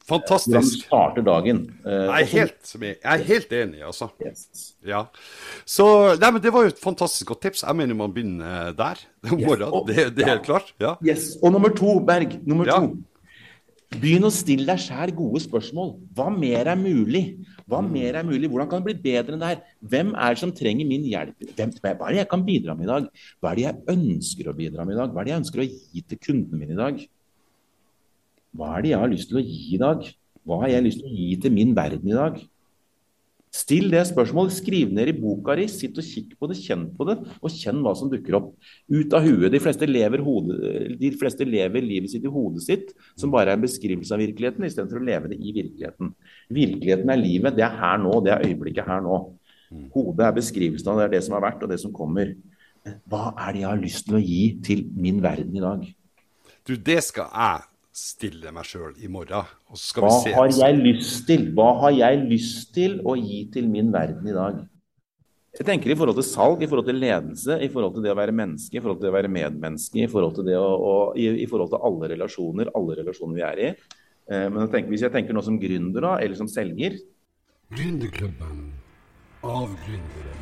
Fantastisk. 0.04 0.52
Hvordan 0.52 0.68
starter 0.82 1.24
dagen. 1.24 1.62
Eh, 1.86 1.92
jeg 1.92 2.26
er 2.26 2.30
helt, 2.32 2.74
jeg 2.82 2.98
er 3.00 3.22
helt 3.24 3.54
enig, 3.56 3.80
altså. 3.88 4.10
Ja. 4.84 5.06
Så 5.64 5.86
nei, 6.20 6.30
men 6.34 6.42
Det 6.44 6.52
var 6.52 6.66
jo 6.66 6.74
et 6.74 6.82
fantastisk 6.82 7.30
godt 7.32 7.40
tips. 7.46 7.64
Jeg 7.64 7.76
mener 7.76 7.96
man 7.96 8.12
begynner 8.12 8.74
der 8.76 9.00
om 9.30 9.40
morgenen. 9.48 9.88
Det, 9.88 10.10
det, 10.16 10.26
er 10.26 10.34
helt 10.34 10.44
klart. 10.44 10.74
Ja. 10.80 10.94
Yes. 11.00 11.38
Og 11.40 11.52
nummer 11.56 11.72
to, 11.72 11.98
Berg. 12.04 12.36
Nummer 12.44 12.68
ja. 12.68 12.82
to. 12.84 12.98
Begynn 13.94 14.26
å 14.26 14.32
stille 14.34 14.66
deg 14.68 14.82
sjæl 14.82 15.14
gode 15.16 15.40
spørsmål. 15.44 15.94
Hva 16.16 16.28
mer 16.34 16.68
er 16.74 16.78
mulig? 16.78 17.24
Hva 17.64 17.80
mm. 17.80 17.90
mer 17.96 18.20
er 18.20 18.28
mulig? 18.28 18.50
Hvordan 18.50 18.68
kan 18.70 18.84
det 18.84 18.90
bli 18.90 19.12
bedre 19.12 19.36
enn 19.36 19.40
det 19.40 19.50
her? 19.54 19.60
Hvem 19.94 20.12
er 20.18 20.34
det 20.34 20.42
som 20.42 20.52
trenger 20.52 20.88
min 20.88 21.04
hjelp? 21.08 21.48
Hvem, 21.54 21.74
hva 21.80 21.94
er 21.94 22.16
det 22.16 22.22
jeg 22.24 22.32
kan 22.32 22.44
bidra 22.44 22.76
med 22.76 22.88
i 22.88 22.92
dag? 22.92 23.10
Hva 23.40 23.52
er 23.52 23.60
det 23.60 23.66
jeg 23.68 23.96
ønsker 23.96 24.50
å 24.50 24.56
bidra 24.58 24.84
med 24.84 24.96
i 24.96 25.00
dag? 25.00 25.14
Hva 25.14 25.22
er 25.22 25.28
det 25.28 25.34
jeg 25.34 25.44
ønsker 25.44 25.64
å 25.64 25.68
gi 25.68 26.04
til 26.04 26.20
kundene 26.28 26.60
mine 26.60 26.76
i 26.76 26.80
dag? 26.80 27.04
Hva 28.54 28.76
er 28.76 28.84
det 28.84 28.92
jeg 28.94 29.02
har 29.02 29.10
lyst 29.10 29.30
til 29.30 29.40
å 29.40 29.44
gi 29.44 29.62
i 29.74 29.80
dag? 29.82 30.04
Hva 30.44 30.60
har 30.62 30.74
jeg 30.74 30.84
lyst 30.84 31.00
til 31.02 31.10
å 31.10 31.14
gi 31.14 31.30
til 31.42 31.54
min 31.54 31.72
verden 31.76 32.10
i 32.10 32.16
dag? 32.16 32.36
Still 33.54 33.86
det 33.92 34.00
spørsmålet, 34.08 34.50
skriv 34.56 34.90
ned 34.90 35.12
i 35.12 35.14
boka 35.14 35.54
di, 35.54 35.68
sitt 35.70 35.94
og 36.00 36.06
kikk 36.06 36.32
på 36.40 36.48
det, 36.50 36.56
kjenn 36.58 36.88
på 36.96 37.06
det, 37.06 37.14
og 37.38 37.52
kjenn 37.54 37.84
hva 37.84 37.92
som 37.94 38.08
dukker 38.10 38.34
opp. 38.40 38.48
Ut 38.90 39.14
av 39.14 39.22
huet. 39.22 39.46
De 39.54 39.60
fleste 39.62 39.86
lever, 39.86 40.24
hodet, 40.26 40.56
de 40.98 41.10
fleste 41.14 41.46
lever 41.46 41.86
livet 41.86 42.10
sitt 42.10 42.26
i 42.26 42.32
hodet 42.34 42.64
sitt, 42.64 42.90
som 43.20 43.30
bare 43.30 43.52
er 43.52 43.60
en 43.60 43.62
beskrivelse 43.62 44.10
av 44.16 44.24
virkeligheten, 44.24 44.66
istedenfor 44.66 44.98
å 44.98 45.06
leve 45.06 45.30
det 45.30 45.38
i 45.38 45.54
virkeligheten. 45.54 46.10
Virkeligheten 46.58 47.14
er 47.14 47.22
livet, 47.22 47.54
det 47.54 47.66
er 47.66 47.78
her 47.78 48.02
nå, 48.02 48.16
det 48.26 48.34
er 48.34 48.46
øyeblikket 48.48 48.90
her 48.90 49.06
nå. 49.06 49.20
Hodet 49.94 50.26
er 50.26 50.34
beskrivelsen 50.40 50.90
av 50.90 50.98
det, 50.98 51.06
er 51.06 51.14
det 51.14 51.22
som 51.26 51.38
har 51.38 51.46
vært, 51.46 51.62
og 51.62 51.70
det 51.70 51.78
som 51.82 51.94
kommer. 51.94 52.34
Hva 53.06 53.28
er 53.38 53.54
det 53.54 53.62
jeg 53.62 53.70
har 53.70 53.84
lyst 53.84 54.08
til 54.08 54.18
å 54.18 54.24
gi 54.24 54.42
til 54.66 54.82
min 54.98 55.22
verden 55.22 55.54
i 55.54 55.62
dag? 55.62 55.86
Du, 56.66 56.74
det 56.74 56.98
skal 57.06 57.30
jeg 57.30 57.70
stille 57.94 58.50
meg 58.54 58.66
sjøl 58.66 58.94
i 58.98 59.08
morgen. 59.10 59.46
Og 59.70 59.78
så 59.78 59.92
skal 59.92 60.08
Hva 60.08 60.36
har 60.40 60.50
jeg 60.50 60.78
lyst 60.82 61.26
til? 61.28 61.46
Hva 61.54 61.70
har 61.84 61.94
jeg 61.94 62.22
lyst 62.26 62.72
til 62.74 62.98
å 63.06 63.14
gi 63.18 63.44
til 63.54 63.68
min 63.70 63.92
verden 63.94 64.26
i 64.26 64.34
dag? 64.34 64.62
Jeg 65.54 65.68
tenker 65.68 65.92
i 65.92 65.94
forhold 65.94 66.18
til 66.18 66.26
salg, 66.26 66.62
i 66.64 66.66
forhold 66.66 66.88
til 66.88 66.98
ledelse, 66.98 67.60
i 67.62 67.68
forhold 67.70 67.92
til 67.94 68.02
det 68.02 68.10
å 68.10 68.18
være 68.18 68.34
menneske, 68.34 68.74
i 68.74 68.82
forhold 68.82 68.98
til 68.98 69.06
det 69.06 69.12
å 69.12 69.14
være 69.20 69.30
medmenneske, 69.30 70.00
i 70.02 70.10
forhold 70.10 70.34
til, 70.34 70.48
det 70.48 70.56
å, 70.58 70.70
og, 70.74 71.02
i, 71.14 71.28
i 71.44 71.46
forhold 71.46 71.70
til 71.70 71.86
alle 71.86 72.08
relasjoner, 72.10 72.72
alle 72.74 72.96
relasjoner 72.98 73.38
vi 73.38 73.44
er 73.46 73.62
i. 73.62 73.68
Eh, 74.26 74.48
men 74.48 74.64
jeg 74.64 74.72
tenker, 74.72 74.90
hvis 74.90 75.04
jeg 75.06 75.14
tenker 75.14 75.36
nå 75.36 75.44
som 75.46 75.60
gründer, 75.62 76.02
da, 76.02 76.16
eller 76.18 76.40
som 76.40 76.50
selger 76.50 76.98
Gründerklubben 77.74 78.66
av 79.46 79.70
gründere 79.86 80.34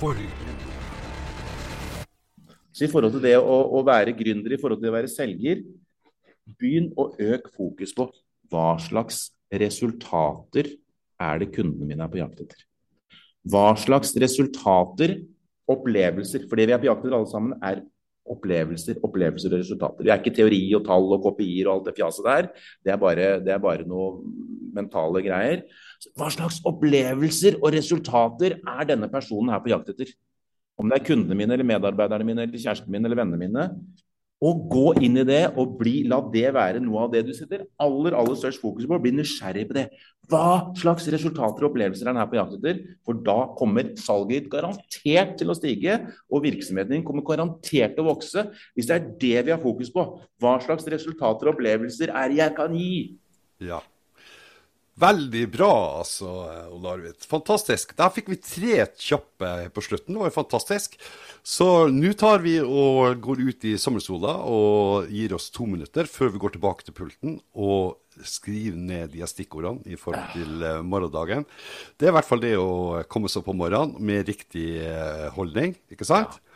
for 0.00 0.18
gründere. 0.18 0.74
Så 2.74 2.84
i 2.84 2.90
forhold 2.90 3.14
til 3.14 3.22
det 3.24 3.36
å, 3.38 3.56
å 3.78 3.80
være 3.86 4.12
gründer, 4.18 4.52
i 4.52 4.58
forhold 4.60 4.82
til 4.82 4.90
det 4.90 4.92
å 4.92 4.98
være 4.98 5.14
selger, 5.14 5.62
Begynn 6.46 6.92
å 6.94 7.10
øke 7.18 7.50
fokus 7.54 7.94
på 7.96 8.08
hva 8.50 8.76
slags 8.78 9.30
resultater 9.50 10.70
er 11.22 11.40
det 11.42 11.52
kundene 11.54 11.88
mine 11.88 12.04
er 12.04 12.12
på 12.12 12.20
jakt 12.20 12.44
etter. 12.44 12.62
Hva 13.46 13.72
slags 13.78 14.14
resultater, 14.18 15.20
opplevelser 15.66 16.44
For 16.46 16.58
det 16.58 16.68
vi 16.68 16.74
er 16.76 16.82
på 16.82 16.88
jakt 16.88 17.04
etter 17.04 17.16
alle 17.16 17.30
sammen, 17.30 17.56
er 17.62 17.82
opplevelser, 18.26 18.98
opplevelser 19.06 19.52
og 19.54 19.60
resultater. 19.62 20.06
Det 20.06 20.12
er 20.12 20.20
ikke 20.22 20.34
teori 20.34 20.60
og 20.74 20.84
tall 20.86 21.06
og 21.14 21.22
kopier 21.24 21.68
og 21.68 21.76
alt 21.76 21.90
det 21.90 21.96
fjaset 21.98 22.26
der. 22.26 22.48
Det 22.82 22.94
er 22.94 23.00
bare, 23.02 23.28
det 23.42 23.52
er 23.54 23.62
bare 23.62 23.86
noe 23.86 24.22
mentale 24.76 25.22
greier. 25.24 25.62
Hva 26.18 26.30
slags 26.34 26.58
opplevelser 26.66 27.60
og 27.60 27.74
resultater 27.74 28.58
er 28.58 28.88
denne 28.88 29.10
personen 29.12 29.54
her 29.54 29.62
på 29.62 29.72
jakt 29.72 29.94
etter? 29.94 30.10
Om 30.76 30.90
det 30.90 30.98
er 30.98 31.06
kundene 31.06 31.38
mine 31.38 31.54
eller 31.56 31.70
medarbeiderne 31.70 32.26
mine 32.26 32.44
eller 32.44 32.60
kjæresten 32.60 32.92
min 32.92 33.06
eller 33.06 33.18
vennene 33.18 33.40
mine, 33.40 33.68
Og 34.44 34.66
gå 34.68 34.88
inn 35.00 35.16
i 35.16 35.24
det 35.24 35.46
og 35.56 35.78
bli, 35.78 36.02
la 36.04 36.18
det 36.32 36.50
være 36.52 36.82
noe 36.84 37.06
av 37.06 37.14
det 37.14 37.22
du 37.24 37.32
setter 37.32 37.62
aller 37.80 38.12
aller 38.18 38.36
størst 38.36 38.60
fokus 38.60 38.84
på. 38.84 38.98
Bli 39.00 39.14
nysgjerrig 39.16 39.64
på 39.70 39.76
det. 39.78 39.86
Hva 40.28 40.74
slags 40.76 41.06
resultater 41.14 41.64
og 41.64 41.70
opplevelser 41.70 42.04
er 42.04 42.12
den 42.12 42.20
her 42.20 42.28
på 42.28 42.36
jakt 42.36 42.58
etter? 42.58 42.82
For 43.06 43.16
da 43.24 43.38
kommer 43.56 43.94
salget 44.00 44.44
ditt 44.44 44.52
garantert 44.52 45.36
til 45.40 45.52
å 45.52 45.56
stige, 45.56 45.98
og 46.28 46.44
virksomheten 46.44 46.98
din 46.98 47.06
kommer 47.06 47.24
garantert 47.24 47.96
til 47.96 48.04
å 48.04 48.10
vokse. 48.10 48.48
Hvis 48.76 48.90
det 48.90 48.98
er 48.98 49.10
det 49.24 49.44
vi 49.48 49.54
har 49.54 49.62
fokus 49.62 49.92
på, 49.94 50.04
hva 50.42 50.56
slags 50.64 50.88
resultater 50.92 51.48
og 51.48 51.56
opplevelser 51.56 52.12
er 52.12 52.32
det 52.32 52.42
jeg 52.42 52.56
kan 52.60 52.76
gi? 52.76 52.96
Ja. 53.64 53.80
Veldig 54.96 55.42
bra, 55.52 55.72
altså, 56.00 56.30
Olarvit. 56.72 57.26
Fantastisk. 57.28 57.90
Der 57.98 58.12
fikk 58.14 58.30
vi 58.32 58.38
tre 58.40 58.86
kjappe 58.96 59.50
på 59.74 59.82
slutten. 59.84 60.16
Det 60.16 60.22
var 60.22 60.32
fantastisk. 60.32 60.96
Så 61.44 61.66
nå 61.92 62.14
tar 62.16 62.40
vi 62.46 62.54
og 62.64 63.20
går 63.20 63.42
ut 63.44 63.66
i 63.68 63.74
sommersola 63.80 64.38
og 64.48 65.12
gir 65.12 65.36
oss 65.36 65.50
to 65.52 65.68
minutter 65.68 66.08
før 66.08 66.32
vi 66.32 66.40
går 66.40 66.56
tilbake 66.56 66.88
til 66.88 66.96
pulten 66.96 67.36
og 67.52 67.98
skriver 68.24 68.80
ned 68.80 69.12
de 69.12 69.28
stikkordene 69.28 69.84
i 69.84 70.00
forhold 70.00 70.32
til 70.32 70.64
uh, 70.64 70.80
morgendagen. 70.80 71.44
Det 72.00 72.08
er 72.08 72.14
i 72.14 72.16
hvert 72.16 72.30
fall 72.30 72.40
det 72.40 72.54
å 72.56 73.04
komme 73.12 73.28
seg 73.28 73.44
om 73.52 73.60
morgenen 73.60 74.00
med 74.00 74.24
riktig 74.32 74.78
uh, 74.80 75.28
holdning, 75.36 75.76
ikke 75.92 76.08
sant? 76.08 76.40
Ja. 76.40 76.55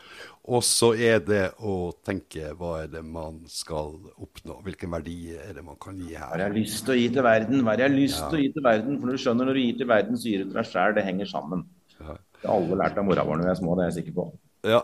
Og 0.51 0.65
så 0.65 0.95
er 0.97 1.21
det 1.23 1.43
å 1.63 1.93
tenke 2.07 2.51
hva 2.59 2.73
er 2.83 2.89
det 2.91 3.03
man 3.05 3.43
skal 3.51 3.93
oppnå, 4.17 4.57
hvilken 4.65 4.91
verdi 4.95 5.35
er 5.37 5.53
det 5.59 5.65
man 5.65 5.77
kan 5.81 5.99
gi 6.01 6.15
her. 6.15 6.31
Hva 6.33 6.39
har 6.39 6.47
jeg 6.49 6.57
lyst 6.57 6.87
til 6.87 6.95
å 6.95 6.99
gi 6.99 7.09
til 7.13 7.27
verden? 7.27 7.61
Hva 7.61 7.75
har 7.75 7.85
jeg 7.85 7.95
lyst 7.95 8.23
til 8.25 8.39
å 8.39 8.43
gi 8.43 8.53
til 8.55 8.65
verden? 8.65 8.97
For 9.03 9.13
du 9.13 9.21
skjønner 9.21 9.51
når 9.51 9.59
du 9.59 9.63
gir 9.63 9.81
til 9.83 9.91
verden, 9.91 10.21
så 10.21 10.31
gir 10.31 10.43
du 10.43 10.49
til 10.49 10.59
deg 10.59 10.71
sjæl. 10.71 10.95
Det 10.97 11.05
henger 11.07 11.31
sammen. 11.31 11.67
Ja. 12.01 12.17
Det 12.41 12.49
har 12.49 12.57
alle 12.57 12.79
lært 12.81 12.97
av 12.99 13.05
mora 13.05 13.27
vår 13.29 13.37
når 13.39 13.51
vi 13.51 13.53
er 13.53 13.59
små, 13.61 13.77
det 13.77 13.85
er 13.85 13.91
jeg 13.91 13.99
sikker 14.01 14.17
på. 14.17 14.27
Ja. 14.71 14.81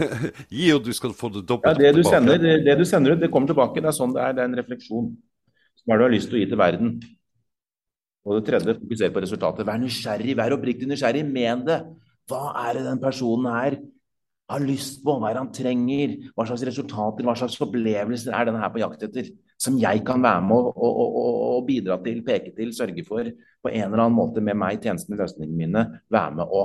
Gi, 0.56 0.70
og 0.74 0.84
du 0.84 0.92
skal 0.96 1.12
få 1.16 1.30
det 1.32 1.44
dobbelt 1.48 1.76
ja, 1.76 1.92
det 1.92 1.98
du 1.98 2.00
tilbake. 2.02 2.16
Sender, 2.16 2.40
det, 2.40 2.54
det, 2.64 2.78
du 2.80 2.88
sender 2.88 3.14
ut, 3.14 3.20
det 3.20 3.30
kommer 3.32 3.52
tilbake. 3.52 3.84
Det 3.84 3.92
er 3.92 3.96
sånn 3.96 4.16
det 4.16 4.24
er. 4.24 4.36
Det 4.36 4.42
er 4.44 4.50
en 4.50 4.58
refleksjon. 4.60 5.12
Hva 5.84 5.94
er 5.94 6.00
det 6.00 6.02
du 6.02 6.08
har 6.08 6.16
lyst 6.16 6.32
til 6.32 6.38
å 6.38 6.42
gi 6.42 6.48
til 6.50 6.60
verden? 6.60 6.94
Og 8.24 8.38
det 8.38 8.46
tredje, 8.48 8.76
fokuser 8.80 9.12
på 9.12 9.22
resultatet. 9.24 9.68
Vær 9.68 9.80
nysgjerrig, 9.82 10.36
vær 10.40 10.56
oppriktig 10.56 10.88
nysgjerrig. 10.88 11.26
Men 11.28 11.64
det. 11.68 11.82
Hva 12.32 12.54
er 12.56 12.78
det 12.78 12.86
den 12.86 13.00
personen 13.02 13.50
her 13.52 13.74
har 14.50 14.64
lyst 14.64 15.00
på, 15.04 15.16
hva 15.20 15.30
er 15.30 15.40
han 15.40 15.52
trenger, 15.54 16.14
hva 16.36 16.46
slags 16.48 16.64
resultater, 16.68 17.24
hva 17.24 17.34
slags 17.38 17.56
opplevelser 17.64 18.34
er 18.36 18.48
denne 18.48 18.60
her 18.60 18.72
på 18.74 18.82
jakt 18.82 19.04
etter, 19.06 19.30
som 19.60 19.78
jeg 19.80 20.02
kan 20.04 20.22
være 20.24 20.42
med 20.44 20.68
å, 20.68 20.88
og, 20.90 21.60
bidra 21.68 21.96
til, 22.04 22.20
peke 22.26 22.52
til, 22.56 22.74
sørge 22.76 23.04
for, 23.06 23.30
på 23.64 23.72
en 23.72 23.86
eller 23.86 24.04
annen 24.04 24.18
måte 24.18 24.42
med 24.44 24.58
meg, 24.60 24.82
tjenestene, 24.84 25.16
løsningene 25.20 25.60
mine, 25.60 25.84
være 26.12 26.40
med 26.40 26.52
å 26.52 26.64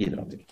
bidra 0.00 0.26
til. 0.32 0.42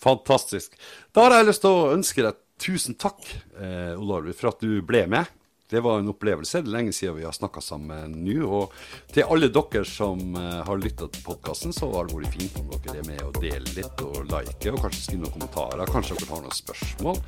Fantastisk. 0.00 0.78
Da 1.12 1.26
har 1.26 1.40
jeg 1.40 1.50
lyst 1.50 1.64
til 1.64 1.74
å 1.74 1.90
ønske 1.96 2.24
deg 2.24 2.38
tusen 2.60 2.96
takk, 3.00 3.24
eh, 3.58 3.96
Olav, 3.98 4.28
for 4.36 4.52
at 4.52 4.62
du 4.62 4.80
ble 4.86 5.06
med. 5.10 5.39
Det 5.70 5.80
var 5.80 5.98
en 5.98 6.08
opplevelse. 6.10 6.60
Det 6.64 6.66
er 6.66 6.74
lenge 6.74 6.92
siden 6.92 7.14
vi 7.14 7.24
har 7.24 7.34
snakka 7.34 7.60
sammen 7.62 8.16
nå. 8.24 8.38
Og 8.42 8.72
til 9.14 9.28
alle 9.30 9.50
dere 9.54 9.84
som 9.86 10.34
uh, 10.34 10.64
har 10.66 10.80
lytta 10.82 11.06
til 11.06 11.22
podkasten, 11.22 11.74
så 11.74 11.86
har 11.92 12.08
det 12.08 12.16
vært 12.18 12.34
fint 12.34 12.58
om 12.58 12.72
dere 12.74 12.98
er 12.98 13.06
med 13.06 13.22
og 13.22 13.38
deler 13.38 13.70
litt 13.76 14.02
og 14.02 14.18
like, 14.32 14.72
og 14.72 14.82
kanskje 14.82 15.04
skriver 15.04 15.22
noen 15.22 15.36
kommentarer. 15.36 15.92
Kanskje 15.94 16.18
dere 16.18 16.32
har 16.32 16.42
noen 16.42 16.58
spørsmål. 16.58 17.22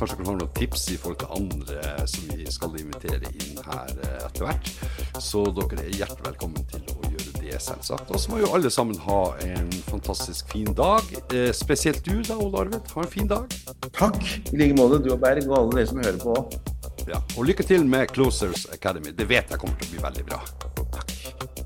Kanskje 0.00 0.18
dere 0.18 0.28
har 0.32 0.40
noen 0.42 0.52
tips 0.58 0.88
i 0.90 0.98
forhold 0.98 1.22
til 1.22 1.32
andre 1.38 1.94
som 2.10 2.28
vi 2.34 2.50
skal 2.58 2.76
invitere 2.82 3.32
inn 3.32 3.64
her 3.70 3.96
uh, 4.02 4.20
etter 4.26 4.48
hvert. 4.48 4.74
Så 5.22 5.46
dere 5.54 5.82
er 5.86 5.94
hjertelig 5.94 6.30
velkommen 6.32 6.70
til 6.74 6.82
å 6.90 6.98
gjøre 7.06 7.38
det, 7.38 7.56
selvsagt. 7.62 8.10
Og 8.10 8.18
så 8.18 8.34
må 8.34 8.42
jo 8.42 8.50
alle 8.56 8.72
sammen 8.74 8.98
ha 9.06 9.20
en 9.46 9.70
fantastisk 9.86 10.50
fin 10.50 10.74
dag. 10.74 11.06
Uh, 11.30 11.52
spesielt 11.54 12.02
du 12.02 12.18
da, 12.18 12.34
Ole 12.34 12.66
Arvid. 12.66 12.96
Ha 12.96 13.06
en 13.06 13.14
fin 13.14 13.30
dag. 13.30 13.60
Takk. 13.92 14.18
I 14.50 14.58
like 14.58 14.74
måte, 14.74 14.98
du 15.06 15.14
og 15.14 15.22
Berg, 15.22 15.46
og 15.46 15.60
alle 15.62 15.84
dere 15.84 15.92
som 15.94 16.02
hører 16.02 16.26
på. 16.26 16.74
Ja. 17.06 17.22
Og 17.36 17.46
lykke 17.46 17.66
til 17.66 17.86
med 17.86 18.10
Closers 18.14 18.66
Academy. 18.72 19.14
Det 19.14 19.28
vet 19.30 19.50
jeg 19.50 19.62
kommer 19.62 19.78
til 19.78 19.90
å 19.90 19.94
bli 19.94 20.04
veldig 20.08 20.26
bra. 20.30 20.42
Takk. 20.96 21.65